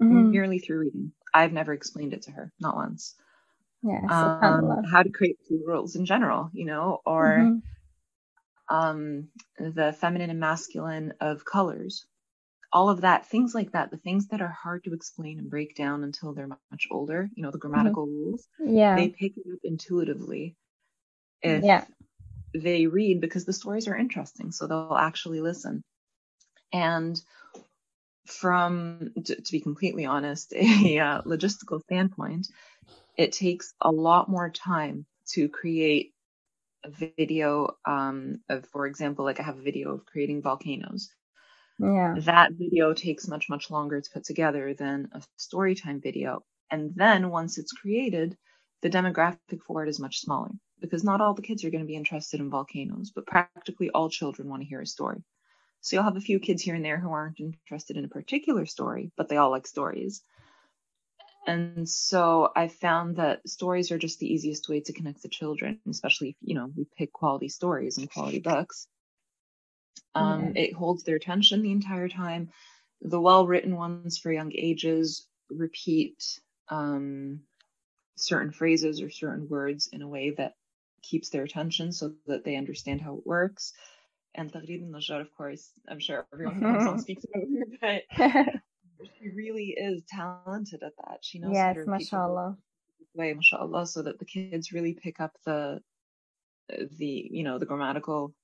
mm-hmm. 0.00 0.30
merely 0.30 0.58
through 0.58 0.80
reading. 0.80 1.12
I've 1.32 1.52
never 1.52 1.72
explained 1.72 2.12
it 2.12 2.22
to 2.22 2.30
her, 2.32 2.52
not 2.60 2.76
once. 2.76 3.14
Yes, 3.82 4.10
um, 4.10 4.84
how 4.90 5.02
to 5.02 5.10
create 5.10 5.38
plurals 5.46 5.96
in 5.96 6.04
general, 6.04 6.50
you 6.52 6.66
know, 6.66 7.00
or 7.06 7.38
mm-hmm. 7.38 8.76
um, 8.76 9.28
the 9.58 9.92
feminine 9.92 10.30
and 10.30 10.40
masculine 10.40 11.14
of 11.20 11.44
colors 11.44 12.06
all 12.72 12.90
of 12.90 13.00
that, 13.02 13.26
things 13.26 13.54
like 13.54 13.72
that, 13.72 13.90
the 13.90 13.96
things 13.96 14.28
that 14.28 14.40
are 14.40 14.48
hard 14.62 14.84
to 14.84 14.92
explain 14.92 15.38
and 15.38 15.50
break 15.50 15.74
down 15.74 16.04
until 16.04 16.32
they're 16.32 16.48
much 16.48 16.86
older, 16.90 17.28
you 17.34 17.42
know, 17.42 17.50
the 17.50 17.58
grammatical 17.58 18.06
mm-hmm. 18.06 18.24
rules, 18.24 18.46
yeah, 18.58 18.96
they 18.96 19.08
pick 19.08 19.36
it 19.36 19.52
up 19.52 19.60
intuitively 19.64 20.56
if 21.42 21.64
yeah. 21.64 21.84
they 22.54 22.86
read 22.86 23.20
because 23.20 23.44
the 23.44 23.52
stories 23.52 23.88
are 23.88 23.96
interesting, 23.96 24.50
so 24.50 24.66
they'll 24.66 24.96
actually 24.98 25.40
listen. 25.40 25.82
And 26.72 27.20
from, 28.26 29.12
to, 29.24 29.40
to 29.40 29.52
be 29.52 29.60
completely 29.60 30.04
honest, 30.04 30.52
a 30.56 30.98
uh, 30.98 31.22
logistical 31.22 31.80
standpoint, 31.82 32.48
it 33.16 33.32
takes 33.32 33.72
a 33.80 33.90
lot 33.90 34.28
more 34.28 34.50
time 34.50 35.06
to 35.32 35.48
create 35.48 36.12
a 36.84 36.90
video 36.90 37.76
um, 37.84 38.40
of, 38.48 38.66
for 38.66 38.86
example, 38.86 39.24
like 39.24 39.40
I 39.40 39.42
have 39.42 39.58
a 39.58 39.62
video 39.62 39.94
of 39.94 40.06
creating 40.06 40.42
volcanoes. 40.42 41.10
Yeah. 41.78 42.16
That 42.16 42.52
video 42.52 42.92
takes 42.92 43.28
much, 43.28 43.48
much 43.48 43.70
longer 43.70 44.00
to 44.00 44.10
put 44.10 44.24
together 44.24 44.74
than 44.74 45.08
a 45.12 45.22
story 45.36 45.74
time 45.74 46.00
video. 46.00 46.44
And 46.70 46.94
then 46.94 47.30
once 47.30 47.58
it's 47.58 47.72
created, 47.72 48.36
the 48.82 48.90
demographic 48.90 49.62
for 49.66 49.84
it 49.84 49.88
is 49.88 50.00
much 50.00 50.20
smaller 50.20 50.50
because 50.80 51.04
not 51.04 51.20
all 51.20 51.34
the 51.34 51.42
kids 51.42 51.64
are 51.64 51.70
going 51.70 51.82
to 51.82 51.88
be 51.88 51.96
interested 51.96 52.40
in 52.40 52.50
volcanoes, 52.50 53.12
but 53.14 53.26
practically 53.26 53.90
all 53.90 54.10
children 54.10 54.48
want 54.48 54.62
to 54.62 54.68
hear 54.68 54.80
a 54.80 54.86
story. 54.86 55.24
So 55.80 55.96
you'll 55.96 56.04
have 56.04 56.16
a 56.16 56.20
few 56.20 56.40
kids 56.40 56.62
here 56.62 56.74
and 56.74 56.84
there 56.84 56.98
who 56.98 57.10
aren't 57.10 57.40
interested 57.40 57.96
in 57.96 58.04
a 58.04 58.08
particular 58.08 58.66
story, 58.66 59.12
but 59.16 59.28
they 59.28 59.36
all 59.36 59.50
like 59.50 59.66
stories. 59.66 60.22
And 61.46 61.88
so 61.88 62.52
I 62.54 62.68
found 62.68 63.16
that 63.16 63.48
stories 63.48 63.90
are 63.90 63.98
just 63.98 64.18
the 64.18 64.32
easiest 64.32 64.68
way 64.68 64.80
to 64.80 64.92
connect 64.92 65.22
the 65.22 65.28
children, 65.28 65.80
especially 65.88 66.30
if, 66.30 66.36
you 66.42 66.54
know, 66.54 66.70
we 66.76 66.86
pick 66.96 67.12
quality 67.12 67.48
stories 67.48 67.98
and 67.98 68.10
quality 68.10 68.40
books. 68.40 68.86
Um. 70.14 70.56
It 70.56 70.74
holds 70.74 71.04
their 71.04 71.16
attention 71.16 71.62
the 71.62 71.72
entire 71.72 72.08
time. 72.08 72.50
The 73.00 73.20
well 73.20 73.46
written 73.46 73.76
ones 73.76 74.18
for 74.18 74.32
young 74.32 74.52
ages 74.54 75.26
repeat 75.50 76.40
um, 76.68 77.40
certain 78.16 78.50
phrases 78.50 79.00
or 79.00 79.10
certain 79.10 79.48
words 79.48 79.88
in 79.92 80.02
a 80.02 80.08
way 80.08 80.30
that 80.30 80.54
keeps 81.02 81.30
their 81.30 81.44
attention 81.44 81.92
so 81.92 82.12
that 82.26 82.44
they 82.44 82.56
understand 82.56 83.00
how 83.00 83.14
it 83.16 83.26
works. 83.26 83.72
And 84.34 84.52
Taghreed 84.52 84.88
Najjar, 84.88 85.20
of 85.20 85.34
course, 85.36 85.72
I'm 85.88 86.00
sure 86.00 86.26
everyone 86.32 86.60
knows 86.60 87.00
speaks 87.02 87.24
about 87.24 87.48
her, 87.80 88.02
but 88.16 88.54
she 89.18 89.28
really 89.30 89.74
is 89.76 90.02
talented 90.08 90.82
at 90.82 90.92
that. 90.96 91.18
She 91.22 91.38
knows 91.38 91.54
yes, 91.54 91.76
how 91.76 91.82
to 91.82 91.90
mashallah. 91.90 92.56
way, 93.14 93.32
mashallah, 93.32 93.86
so 93.86 94.02
that 94.02 94.18
the 94.18 94.24
kids 94.24 94.72
really 94.72 94.94
pick 94.94 95.20
up 95.20 95.32
the 95.44 95.80
the 96.98 97.28
you 97.30 97.42
know 97.42 97.58
the 97.58 97.66
grammatical 97.66 98.34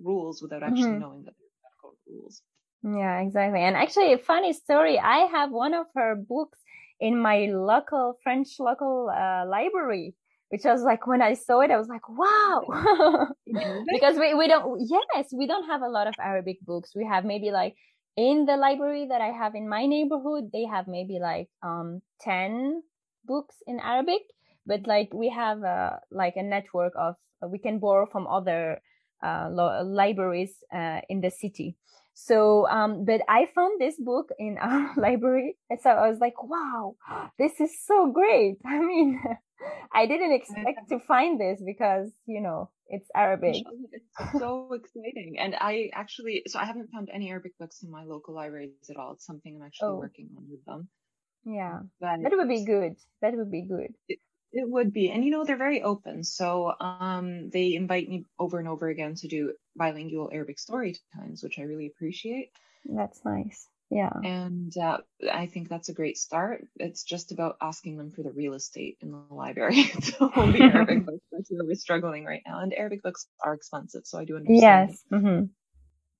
rules 0.00 0.42
without 0.42 0.62
actually 0.62 0.82
mm-hmm. 0.82 1.00
knowing 1.00 1.24
that 1.24 1.34
they're 1.38 1.54
grammatical 1.60 1.96
rules. 2.08 2.42
Yeah, 2.84 3.20
exactly. 3.20 3.60
And 3.60 3.76
actually, 3.76 4.12
a 4.12 4.18
funny 4.18 4.52
story. 4.52 4.98
I 4.98 5.26
have 5.26 5.50
one 5.50 5.74
of 5.74 5.86
her 5.94 6.16
books 6.16 6.58
in 7.00 7.20
my 7.20 7.46
local 7.52 8.18
French 8.22 8.48
local 8.58 9.10
uh, 9.10 9.44
library, 9.46 10.14
which 10.50 10.64
was 10.64 10.82
like 10.82 11.06
when 11.06 11.20
I 11.20 11.34
saw 11.34 11.60
it, 11.60 11.70
I 11.70 11.76
was 11.76 11.88
like, 11.88 12.08
wow, 12.08 12.62
because 13.92 14.16
we, 14.18 14.34
we 14.34 14.46
don't, 14.46 14.80
yes, 14.80 15.32
we 15.32 15.46
don't 15.46 15.66
have 15.66 15.82
a 15.82 15.88
lot 15.88 16.06
of 16.06 16.14
Arabic 16.20 16.58
books. 16.60 16.92
We 16.94 17.06
have 17.06 17.24
maybe 17.24 17.50
like 17.50 17.74
in 18.16 18.46
the 18.46 18.56
library 18.56 19.06
that 19.08 19.20
I 19.20 19.28
have 19.28 19.54
in 19.54 19.68
my 19.68 19.86
neighborhood, 19.86 20.50
they 20.52 20.64
have 20.64 20.86
maybe 20.86 21.18
like, 21.20 21.48
um, 21.62 22.02
10 22.20 22.82
books 23.24 23.56
in 23.66 23.80
Arabic, 23.80 24.22
but 24.66 24.86
like 24.86 25.12
we 25.12 25.28
have 25.30 25.62
a, 25.62 26.00
like 26.10 26.34
a 26.36 26.42
network 26.42 26.92
of, 26.96 27.16
uh, 27.42 27.48
we 27.48 27.58
can 27.58 27.78
borrow 27.78 28.06
from 28.06 28.26
other, 28.26 28.80
uh, 29.22 29.48
libraries, 29.84 30.54
uh, 30.72 31.00
in 31.08 31.20
the 31.20 31.30
city. 31.30 31.76
So, 32.14 32.68
um, 32.68 33.04
but 33.04 33.22
I 33.28 33.46
found 33.54 33.80
this 33.80 33.96
book 33.98 34.30
in 34.38 34.58
our 34.60 34.92
library. 34.96 35.56
And 35.70 35.80
so 35.80 35.90
I 35.90 36.08
was 36.08 36.18
like, 36.20 36.42
wow, 36.42 36.96
this 37.38 37.60
is 37.60 37.70
so 37.86 38.10
great. 38.12 38.58
I 38.66 38.78
mean, 38.78 39.20
I 39.94 40.06
didn't 40.06 40.32
expect 40.32 40.88
to 40.88 40.98
find 40.98 41.40
this 41.40 41.62
because, 41.64 42.10
you 42.26 42.40
know, 42.40 42.70
it's 42.88 43.08
Arabic. 43.14 43.64
It's 43.92 44.38
so 44.38 44.68
exciting. 44.72 45.36
And 45.38 45.54
I 45.54 45.90
actually, 45.94 46.42
so 46.46 46.58
I 46.58 46.64
haven't 46.64 46.90
found 46.90 47.08
any 47.12 47.30
Arabic 47.30 47.52
books 47.58 47.82
in 47.82 47.90
my 47.90 48.04
local 48.04 48.34
libraries 48.34 48.72
at 48.90 48.96
all. 48.96 49.12
It's 49.12 49.24
something 49.24 49.56
I'm 49.56 49.66
actually 49.66 49.90
oh. 49.90 49.96
working 49.96 50.28
on 50.36 50.44
with 50.50 50.64
them. 50.66 50.88
Yeah. 51.44 51.80
But 52.00 52.22
that 52.22 52.32
would 52.32 52.48
be 52.48 52.64
good. 52.64 52.96
That 53.22 53.34
would 53.34 53.50
be 53.50 53.62
good. 53.62 53.94
It, 54.08 54.18
it 54.52 54.68
would 54.68 54.92
be. 54.92 55.10
And 55.10 55.24
you 55.24 55.30
know, 55.30 55.44
they're 55.44 55.56
very 55.56 55.82
open. 55.82 56.24
So 56.24 56.72
um, 56.80 57.50
they 57.50 57.74
invite 57.74 58.08
me 58.08 58.26
over 58.38 58.58
and 58.58 58.68
over 58.68 58.88
again 58.88 59.14
to 59.16 59.28
do 59.28 59.54
bilingual 59.76 60.30
Arabic 60.32 60.58
story 60.58 60.96
times, 61.16 61.42
which 61.42 61.58
I 61.58 61.62
really 61.62 61.86
appreciate. 61.86 62.50
That's 62.84 63.24
nice. 63.24 63.68
Yeah. 63.90 64.12
And 64.24 64.74
uh, 64.76 64.98
I 65.30 65.46
think 65.46 65.68
that's 65.68 65.90
a 65.90 65.92
great 65.92 66.16
start. 66.16 66.66
It's 66.76 67.02
just 67.02 67.30
about 67.30 67.56
asking 67.60 67.98
them 67.98 68.10
for 68.10 68.22
the 68.22 68.32
real 68.32 68.54
estate 68.54 68.96
in 69.02 69.10
the 69.10 69.22
library 69.30 69.84
to 69.84 70.28
hold 70.28 70.54
the 70.54 70.62
Arabic 70.62 71.04
books. 71.06 71.24
That's 71.30 71.50
where 71.50 71.64
we're 71.64 71.74
struggling 71.74 72.24
right 72.24 72.42
now. 72.46 72.60
And 72.60 72.72
Arabic 72.72 73.02
books 73.02 73.26
are 73.44 73.52
expensive, 73.52 74.02
so 74.04 74.18
I 74.18 74.24
do 74.24 74.36
understand. 74.36 74.90
Yes. 74.90 75.04
Mm-hmm. 75.12 75.44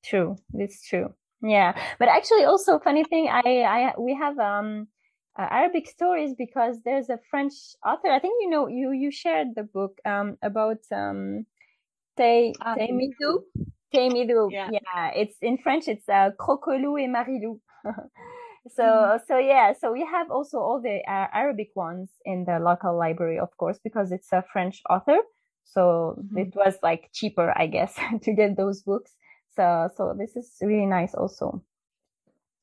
True. 0.05 0.37
It's 0.53 0.87
true. 0.87 1.15
Yeah. 1.43 1.75
But 1.99 2.09
actually, 2.09 2.45
also 2.45 2.79
funny 2.79 3.05
thing, 3.05 3.29
I, 3.31 3.63
I, 3.63 3.93
we 3.99 4.15
have 4.15 4.39
um 4.39 4.89
uh, 5.39 5.49
Arabic 5.51 5.87
stories 5.89 6.35
because 6.37 6.79
there's 6.85 7.09
a 7.09 7.19
French 7.31 7.55
author. 7.85 8.09
I 8.09 8.19
think 8.19 8.35
you 8.43 8.51
know 8.51 8.69
you 8.69 8.93
you 8.93 9.11
shared 9.11 9.49
the 9.55 9.63
book 9.63 9.99
um 10.05 10.37
about 10.43 10.81
um 10.93 11.47
Te 12.17 12.53
ah, 12.61 12.75
Teimidou. 12.75 13.45
Teimidou. 13.95 14.51
Yeah. 14.51 14.71
yeah, 14.71 15.11
it's 15.15 15.37
in 15.41 15.59
French. 15.59 15.89
It's 15.89 16.09
uh, 16.09 16.31
Crocolou 16.39 17.01
et 17.01 17.09
Marilou. 17.09 17.61
so 18.69 18.83
mm. 18.83 19.21
so 19.27 19.39
yeah, 19.39 19.73
so 19.79 19.93
we 19.93 20.05
have 20.05 20.31
also 20.31 20.59
all 20.59 20.81
the 20.81 21.01
uh, 21.09 21.27
Arabic 21.33 21.71
ones 21.75 22.11
in 22.25 22.45
the 22.45 22.59
local 22.59 22.97
library, 22.97 23.39
of 23.39 23.57
course, 23.57 23.79
because 23.83 24.13
it's 24.13 24.33
a 24.33 24.45
French 24.53 24.83
author. 24.89 25.19
So 25.65 26.17
mm-hmm. 26.19 26.39
it 26.39 26.55
was 26.55 26.77
like 26.83 27.11
cheaper, 27.13 27.53
I 27.57 27.67
guess, 27.67 27.95
to 28.23 28.33
get 28.33 28.57
those 28.57 28.83
books. 28.83 29.13
So 29.57 29.89
so 29.97 30.15
this 30.17 30.37
is 30.37 30.57
really 30.61 30.87
nice 30.87 31.15
also. 31.15 31.63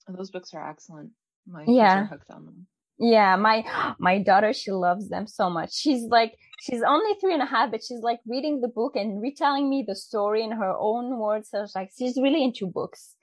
Those 0.07 0.31
books 0.31 0.53
are 0.53 0.67
excellent. 0.67 1.11
My 1.47 1.63
yeah. 1.67 2.07
hooked 2.07 2.29
on 2.29 2.45
them. 2.45 2.67
Yeah, 2.99 3.37
my 3.37 3.63
my 3.97 4.21
daughter, 4.21 4.51
she 4.51 4.71
loves 4.71 5.07
them 5.09 5.25
so 5.25 5.49
much. 5.49 5.73
She's 5.73 6.03
like, 6.03 6.35
she's 6.59 6.81
only 6.81 7.13
three 7.19 7.33
and 7.33 7.41
a 7.41 7.45
half, 7.45 7.71
but 7.71 7.81
she's 7.81 8.01
like 8.01 8.19
reading 8.27 8.59
the 8.59 8.67
book 8.67 8.95
and 8.95 9.21
retelling 9.21 9.69
me 9.69 9.85
the 9.87 9.95
story 9.95 10.43
in 10.43 10.51
her 10.51 10.73
own 10.77 11.17
words. 11.17 11.49
So 11.49 11.63
it's 11.63 11.75
like, 11.75 11.91
she's 11.97 12.17
really 12.17 12.43
into 12.43 12.67
books. 12.67 13.15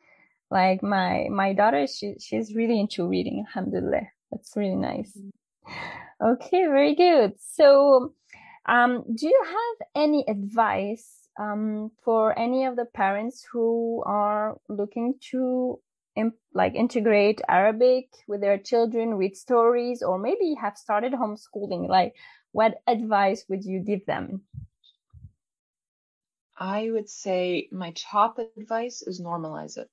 Like 0.50 0.82
my 0.82 1.26
my 1.30 1.52
daughter, 1.52 1.86
she 1.86 2.14
she's 2.20 2.54
really 2.54 2.80
into 2.80 3.06
reading. 3.06 3.44
Alhamdulillah, 3.48 4.06
that's 4.30 4.56
really 4.56 4.76
nice. 4.76 5.12
Mm-hmm. 5.16 5.30
Okay, 6.24 6.64
very 6.64 6.94
good. 6.94 7.34
So, 7.38 8.14
um, 8.66 9.04
do 9.14 9.26
you 9.26 9.42
have 9.44 9.88
any 9.94 10.24
advice 10.26 11.28
um, 11.38 11.90
for 12.02 12.38
any 12.38 12.64
of 12.64 12.76
the 12.76 12.86
parents 12.86 13.44
who 13.52 14.02
are 14.06 14.56
looking 14.68 15.14
to 15.32 15.80
like 16.54 16.74
integrate 16.74 17.40
Arabic 17.48 18.08
with 18.26 18.40
their 18.40 18.58
children, 18.58 19.14
read 19.14 19.36
stories, 19.36 20.02
or 20.02 20.18
maybe 20.18 20.54
have 20.60 20.78
started 20.78 21.12
homeschooling? 21.12 21.88
Like, 21.88 22.14
what 22.52 22.80
advice 22.86 23.44
would 23.48 23.64
you 23.64 23.80
give 23.80 24.06
them? 24.06 24.42
I 26.56 26.90
would 26.90 27.10
say 27.10 27.68
my 27.70 27.92
top 27.94 28.38
advice 28.38 29.02
is 29.02 29.20
normalize 29.20 29.76
it. 29.76 29.90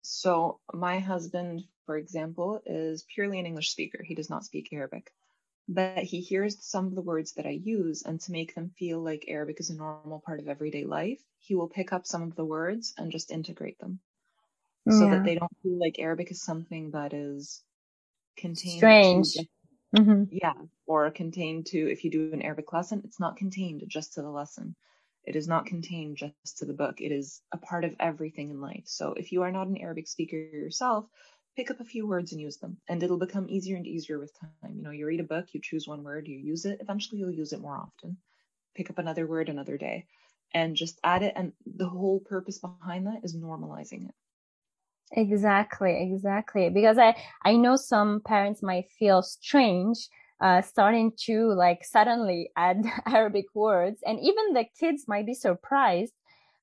So, 0.00 0.60
my 0.72 1.00
husband, 1.00 1.64
for 1.84 1.98
example, 1.98 2.62
is 2.64 3.04
purely 3.14 3.38
an 3.38 3.46
English 3.46 3.72
speaker. 3.72 4.02
He 4.02 4.14
does 4.14 4.30
not 4.30 4.44
speak 4.44 4.72
Arabic, 4.72 5.12
but 5.68 6.04
he 6.04 6.20
hears 6.20 6.64
some 6.64 6.86
of 6.86 6.94
the 6.94 7.02
words 7.02 7.32
that 7.34 7.46
I 7.46 7.50
use, 7.50 8.02
and 8.04 8.20
to 8.22 8.32
make 8.32 8.54
them 8.54 8.70
feel 8.78 9.02
like 9.02 9.26
Arabic 9.28 9.60
is 9.60 9.68
a 9.68 9.76
normal 9.76 10.22
part 10.24 10.40
of 10.40 10.48
everyday 10.48 10.84
life, 10.84 11.20
he 11.38 11.54
will 11.54 11.68
pick 11.68 11.92
up 11.92 12.06
some 12.06 12.22
of 12.22 12.36
the 12.36 12.44
words 12.44 12.94
and 12.96 13.12
just 13.12 13.30
integrate 13.30 13.78
them 13.78 14.00
so 14.88 15.04
yeah. 15.04 15.10
that 15.10 15.24
they 15.24 15.34
don't 15.34 15.56
feel 15.62 15.78
like 15.78 15.98
Arabic 15.98 16.30
is 16.30 16.42
something 16.42 16.90
that 16.92 17.12
is 17.12 17.62
contained. 18.36 18.78
Strange. 18.78 19.32
To, 19.32 19.46
mm-hmm. 19.96 20.24
Yeah, 20.30 20.54
or 20.86 21.10
contained 21.10 21.66
to, 21.66 21.78
if 21.78 22.04
you 22.04 22.10
do 22.10 22.30
an 22.32 22.42
Arabic 22.42 22.72
lesson, 22.72 23.02
it's 23.04 23.20
not 23.20 23.36
contained 23.36 23.82
just 23.88 24.14
to 24.14 24.22
the 24.22 24.30
lesson. 24.30 24.76
It 25.24 25.34
is 25.34 25.48
not 25.48 25.66
contained 25.66 26.18
just 26.18 26.58
to 26.58 26.64
the 26.64 26.72
book. 26.72 27.00
It 27.00 27.10
is 27.10 27.42
a 27.52 27.56
part 27.56 27.84
of 27.84 27.96
everything 27.98 28.50
in 28.50 28.60
life. 28.60 28.84
So 28.84 29.14
if 29.14 29.32
you 29.32 29.42
are 29.42 29.50
not 29.50 29.66
an 29.66 29.76
Arabic 29.76 30.06
speaker 30.06 30.36
yourself, 30.36 31.06
pick 31.56 31.70
up 31.70 31.80
a 31.80 31.84
few 31.84 32.06
words 32.06 32.30
and 32.30 32.40
use 32.40 32.58
them. 32.58 32.76
And 32.88 33.02
it'll 33.02 33.18
become 33.18 33.48
easier 33.48 33.76
and 33.76 33.86
easier 33.86 34.20
with 34.20 34.38
time. 34.38 34.76
You 34.76 34.82
know, 34.82 34.92
you 34.92 35.04
read 35.04 35.18
a 35.18 35.24
book, 35.24 35.46
you 35.52 35.60
choose 35.60 35.88
one 35.88 36.04
word, 36.04 36.28
you 36.28 36.38
use 36.38 36.64
it. 36.64 36.78
Eventually 36.80 37.18
you'll 37.18 37.32
use 37.32 37.52
it 37.52 37.60
more 37.60 37.76
often. 37.76 38.18
Pick 38.76 38.88
up 38.88 38.98
another 38.98 39.26
word 39.26 39.48
another 39.48 39.76
day 39.76 40.06
and 40.54 40.76
just 40.76 41.00
add 41.02 41.24
it. 41.24 41.32
And 41.34 41.52
the 41.64 41.88
whole 41.88 42.20
purpose 42.20 42.58
behind 42.58 43.08
that 43.08 43.24
is 43.24 43.34
normalizing 43.34 44.08
it. 44.08 44.14
Exactly, 45.12 46.10
exactly. 46.12 46.68
Because 46.70 46.98
I, 46.98 47.16
I 47.44 47.56
know 47.56 47.76
some 47.76 48.20
parents 48.24 48.62
might 48.62 48.90
feel 48.98 49.22
strange, 49.22 50.08
uh, 50.40 50.62
starting 50.62 51.12
to 51.24 51.52
like 51.52 51.84
suddenly 51.84 52.50
add 52.56 52.84
Arabic 53.06 53.46
words 53.54 54.00
and 54.04 54.18
even 54.20 54.52
the 54.52 54.64
kids 54.78 55.04
might 55.06 55.26
be 55.26 55.34
surprised. 55.34 56.12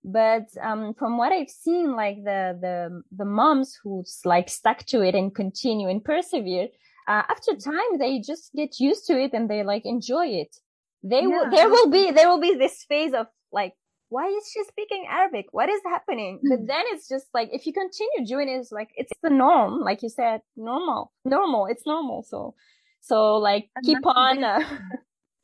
But, 0.05 0.47
um, 0.61 0.93
from 0.95 1.17
what 1.17 1.31
I've 1.31 1.49
seen, 1.49 1.95
like 1.95 2.17
the, 2.25 2.57
the, 2.59 3.03
the 3.15 3.23
moms 3.23 3.79
who's 3.81 4.19
like 4.25 4.49
stuck 4.49 4.85
to 4.87 5.01
it 5.01 5.15
and 5.15 5.33
continue 5.33 5.87
and 5.87 6.03
persevere, 6.03 6.67
uh, 7.07 7.23
after 7.29 7.55
time, 7.55 7.97
they 7.99 8.19
just 8.19 8.51
get 8.53 8.81
used 8.81 9.07
to 9.07 9.17
it 9.17 9.31
and 9.33 9.49
they 9.49 9.63
like 9.63 9.85
enjoy 9.85 10.27
it. 10.27 10.57
They 11.03 11.21
yeah. 11.21 11.27
will, 11.27 11.49
there 11.49 11.69
will 11.69 11.89
be, 11.89 12.11
there 12.11 12.27
will 12.27 12.41
be 12.41 12.55
this 12.55 12.83
phase 12.89 13.13
of 13.13 13.27
like 13.53 13.75
why 14.13 14.27
is 14.27 14.49
she 14.51 14.63
speaking 14.65 15.05
Arabic? 15.09 15.47
What 15.51 15.69
is 15.69 15.81
happening? 15.85 16.39
But 16.47 16.59
hmm. 16.59 16.65
then 16.67 16.83
it's 16.91 17.09
just 17.09 17.25
like, 17.33 17.49
if 17.51 17.65
you 17.65 17.73
continue 17.73 18.27
doing 18.27 18.47
it, 18.47 18.59
it's 18.59 18.71
like, 18.71 18.89
it's 18.95 19.11
the 19.23 19.31
norm. 19.31 19.81
Like 19.81 20.03
you 20.03 20.09
said, 20.09 20.41
normal, 20.55 21.11
normal. 21.25 21.65
It's 21.65 21.85
normal. 21.87 22.21
So, 22.21 22.53
so 23.01 23.37
like 23.37 23.69
keep 23.83 24.05
on. 24.05 24.43
Uh, 24.43 24.59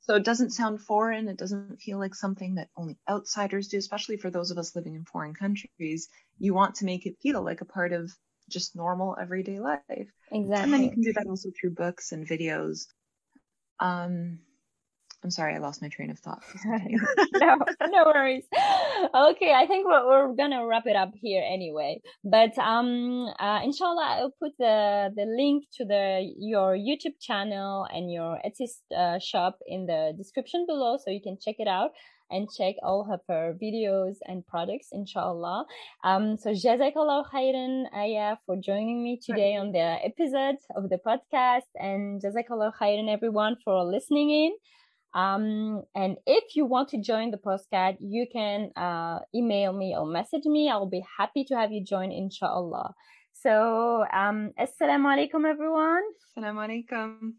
So 0.02 0.16
it 0.16 0.26
doesn't 0.26 0.50
sound 0.50 0.82
foreign. 0.82 1.28
It 1.28 1.38
doesn't 1.38 1.80
feel 1.80 2.00
like 2.00 2.16
something 2.16 2.56
that 2.56 2.70
only 2.76 2.98
outsiders 3.08 3.68
do, 3.68 3.78
especially 3.78 4.18
for 4.18 4.32
those 4.32 4.50
of 4.50 4.58
us 4.58 4.76
living 4.76 4.96
in 4.96 5.06
foreign 5.06 5.36
countries. 5.36 6.08
You 6.40 6.56
want 6.56 6.74
to 6.76 6.86
make 6.86 7.06
it 7.06 7.22
feel 7.22 7.44
like 7.44 7.62
a 7.62 7.66
part 7.66 7.94
of 7.94 8.12
just 8.50 8.76
normal 8.76 9.16
everyday 9.22 9.60
life. 9.60 10.10
Exactly. 10.32 10.64
And 10.64 10.74
then 10.74 10.84
you 10.84 10.90
can 10.90 11.02
do 11.02 11.14
that 11.14 11.28
also 11.28 11.50
through 11.52 11.76
books 11.76 12.12
and 12.12 12.28
videos. 12.28 12.88
Um, 13.80 14.40
I'm 15.24 15.32
sorry, 15.32 15.56
I 15.56 15.58
lost 15.58 15.82
my 15.82 15.90
train 15.90 16.12
of 16.12 16.20
thought. 16.20 16.44
no, 16.66 17.58
no 17.82 18.04
worries. 18.06 18.46
Okay, 18.54 19.54
I 19.54 19.66
think 19.68 19.86
we're, 19.86 20.08
we're 20.08 20.34
gonna 20.34 20.66
wrap 20.66 20.86
it 20.86 20.96
up 20.96 21.12
here 21.14 21.44
anyway. 21.46 22.02
But 22.24 22.58
um, 22.58 23.28
uh, 23.38 23.60
inshallah, 23.64 24.18
I'll 24.20 24.36
put 24.40 24.54
the 24.58 25.12
the 25.14 25.26
link 25.26 25.66
to 25.78 25.86
the 25.86 26.34
your 26.38 26.76
YouTube 26.76 27.20
channel 27.20 27.86
and 27.92 28.12
your 28.12 28.40
Etsy 28.46 28.70
uh, 28.96 29.20
shop 29.20 29.60
in 29.68 29.88
the 29.88 30.14
description 30.18 30.66
below, 30.66 30.98
so 30.98 31.12
you 31.12 31.22
can 31.22 31.38
check 31.38 31.56
it 31.60 31.68
out 31.68 31.92
and 32.32 32.48
check 32.50 32.76
all 32.84 33.08
of 33.12 33.22
her 33.28 33.56
videos 33.62 34.18
and 34.26 34.46
products, 34.46 34.90
inshallah. 34.92 35.66
Um, 36.04 36.38
so 36.38 36.52
jazakallah 36.52 37.26
khairan, 37.34 37.86
Aya, 37.94 38.38
for 38.46 38.56
joining 38.56 39.04
me 39.04 39.20
today 39.22 39.56
on 39.56 39.72
the 39.72 39.98
episode 40.06 40.58
of 40.76 40.90
the 40.90 41.00
podcast, 41.06 41.70
and 41.76 42.22
jazakallah 42.22 42.72
khairan 42.80 43.12
everyone 43.12 43.58
for 43.64 43.84
listening 43.84 44.30
in. 44.30 44.52
Um, 45.14 45.84
and 45.96 46.18
if 46.28 46.56
you 46.56 46.66
want 46.66 46.90
to 46.90 47.02
join 47.02 47.32
the 47.32 47.38
postcard, 47.38 47.98
you 48.00 48.28
can 48.32 48.72
uh, 48.76 49.20
email 49.34 49.74
me 49.74 49.96
or 49.98 50.06
message 50.06 50.46
me. 50.46 50.70
I'll 50.70 50.90
be 50.90 51.04
happy 51.18 51.44
to 51.46 51.56
have 51.56 51.72
you 51.72 51.84
join, 51.84 52.12
inshallah. 52.12 52.94
So, 53.34 54.06
um, 54.14 54.52
assalamu 54.60 55.08
alaikum, 55.08 55.50
everyone. 55.50 56.04
Assalamu 56.38 56.60
alaikum. 56.68 57.34